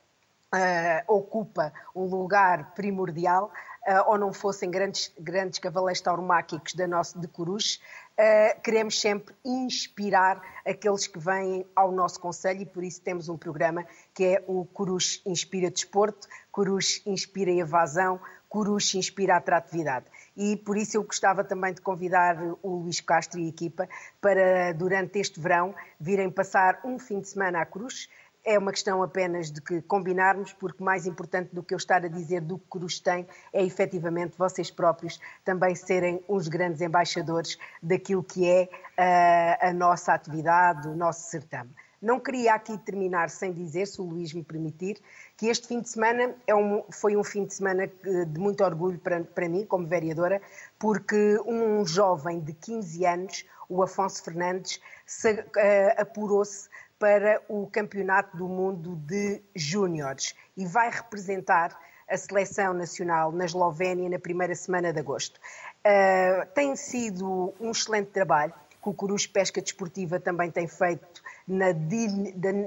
[0.56, 3.52] uh, ocupa um lugar primordial,
[3.88, 7.80] uh, ou não fossem grandes, grandes cavaleiros tauromáquicos da nossa, de Coruche,
[8.14, 13.38] uh, queremos sempre inspirar aqueles que vêm ao nosso Conselho e por isso temos um
[13.38, 20.06] programa que é o Coruche Inspira Desporto, Coruche Inspira Evasão, Coruche Inspira Atratividade
[20.36, 23.88] e por isso eu gostava também de convidar o Luís Castro e a equipa
[24.20, 28.10] para, durante este verão, virem passar um fim de semana à Cruz.
[28.44, 32.08] É uma questão apenas de que combinarmos, porque mais importante do que eu estar a
[32.08, 38.24] dizer do que Cruz tem é efetivamente vocês próprios também serem uns grandes embaixadores daquilo
[38.24, 41.72] que é a, ah, a nossa atividade, o nosso certame.
[42.06, 45.02] Não queria aqui terminar sem dizer, se o Luís me permitir,
[45.36, 48.64] que este fim de semana é um, foi um fim de semana eh, de muito
[48.64, 50.40] orgulho para, para mim, como vereadora,
[50.78, 58.48] porque um jovem de 15 anos, o Afonso Fernandes, uh, apurou-se para o Campeonato do
[58.48, 61.76] Mundo de Júniores e vai representar
[62.08, 65.40] a seleção nacional na Eslovénia na primeira semana de agosto.
[65.84, 71.72] Uh, tem sido um excelente trabalho que o Corus Pesca Desportiva também tem feito na,
[71.72, 72.08] di,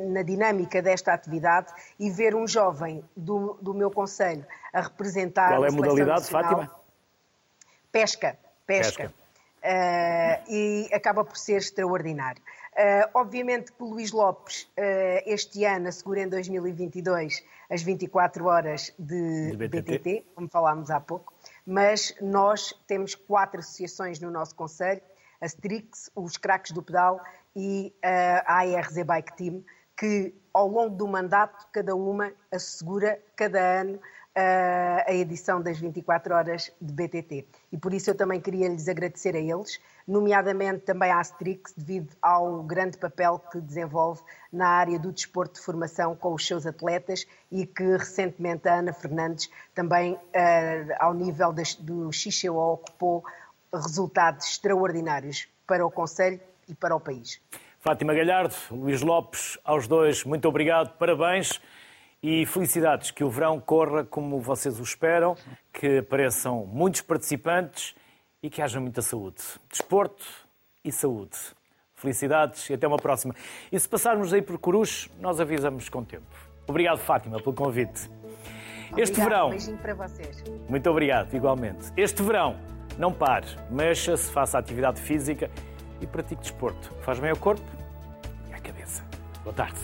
[0.08, 5.64] na, dinâmica desta atividade e ver um jovem do, do meu conselho a representar Qual
[5.64, 6.70] é a modalidade, Fátima?
[7.90, 8.38] Pesca.
[8.66, 9.04] Pesca.
[9.04, 9.14] pesca.
[9.58, 12.40] Uh, e acaba por ser extraordinário.
[12.74, 18.94] Uh, obviamente que o Luís Lopes, uh, este ano, assegura em 2022 as 24 horas
[18.96, 19.98] de, de BTT.
[19.98, 21.34] BTT, como falámos há pouco,
[21.66, 25.02] mas nós temos quatro associações no nosso Conselho,
[25.40, 27.20] a Strix, os Craques do Pedal
[27.54, 29.64] e a ARZ Bike Team,
[29.96, 34.00] que ao longo do mandato, cada uma assegura cada ano
[35.06, 37.46] a edição das 24 horas de BTT.
[37.72, 42.14] E por isso eu também queria lhes agradecer a eles, nomeadamente também à Asterix, devido
[42.22, 44.22] ao grande papel que desenvolve
[44.52, 48.92] na área do desporto de formação com os seus atletas e que recentemente a Ana
[48.92, 50.18] Fernandes também, uh,
[51.00, 53.24] ao nível das, do XCO, ocupou
[53.72, 57.40] resultados extraordinários para o Conselho e para o país.
[57.80, 61.60] Fátima Galhardo, Luís Lopes, aos dois, muito obrigado, parabéns.
[62.20, 65.36] E felicidades, que o verão corra como vocês o esperam,
[65.72, 67.94] que apareçam muitos participantes
[68.42, 69.42] e que haja muita saúde.
[69.70, 70.26] Desporto
[70.84, 71.36] e saúde.
[71.94, 73.34] Felicidades e até uma próxima.
[73.70, 76.26] E se passarmos aí por Corus, nós avisamos com tempo.
[76.66, 78.08] Obrigado, Fátima, pelo convite.
[78.90, 79.46] Obrigado, este verão.
[79.46, 80.42] Um beijinho para vocês.
[80.68, 81.92] Muito obrigado, igualmente.
[81.96, 82.58] Este verão,
[82.98, 85.50] não pare, mexa-se, faça atividade física
[86.00, 86.92] e pratique desporto.
[87.02, 87.62] Faz bem ao corpo
[88.48, 89.02] e à cabeça.
[89.42, 89.78] Boa tarde.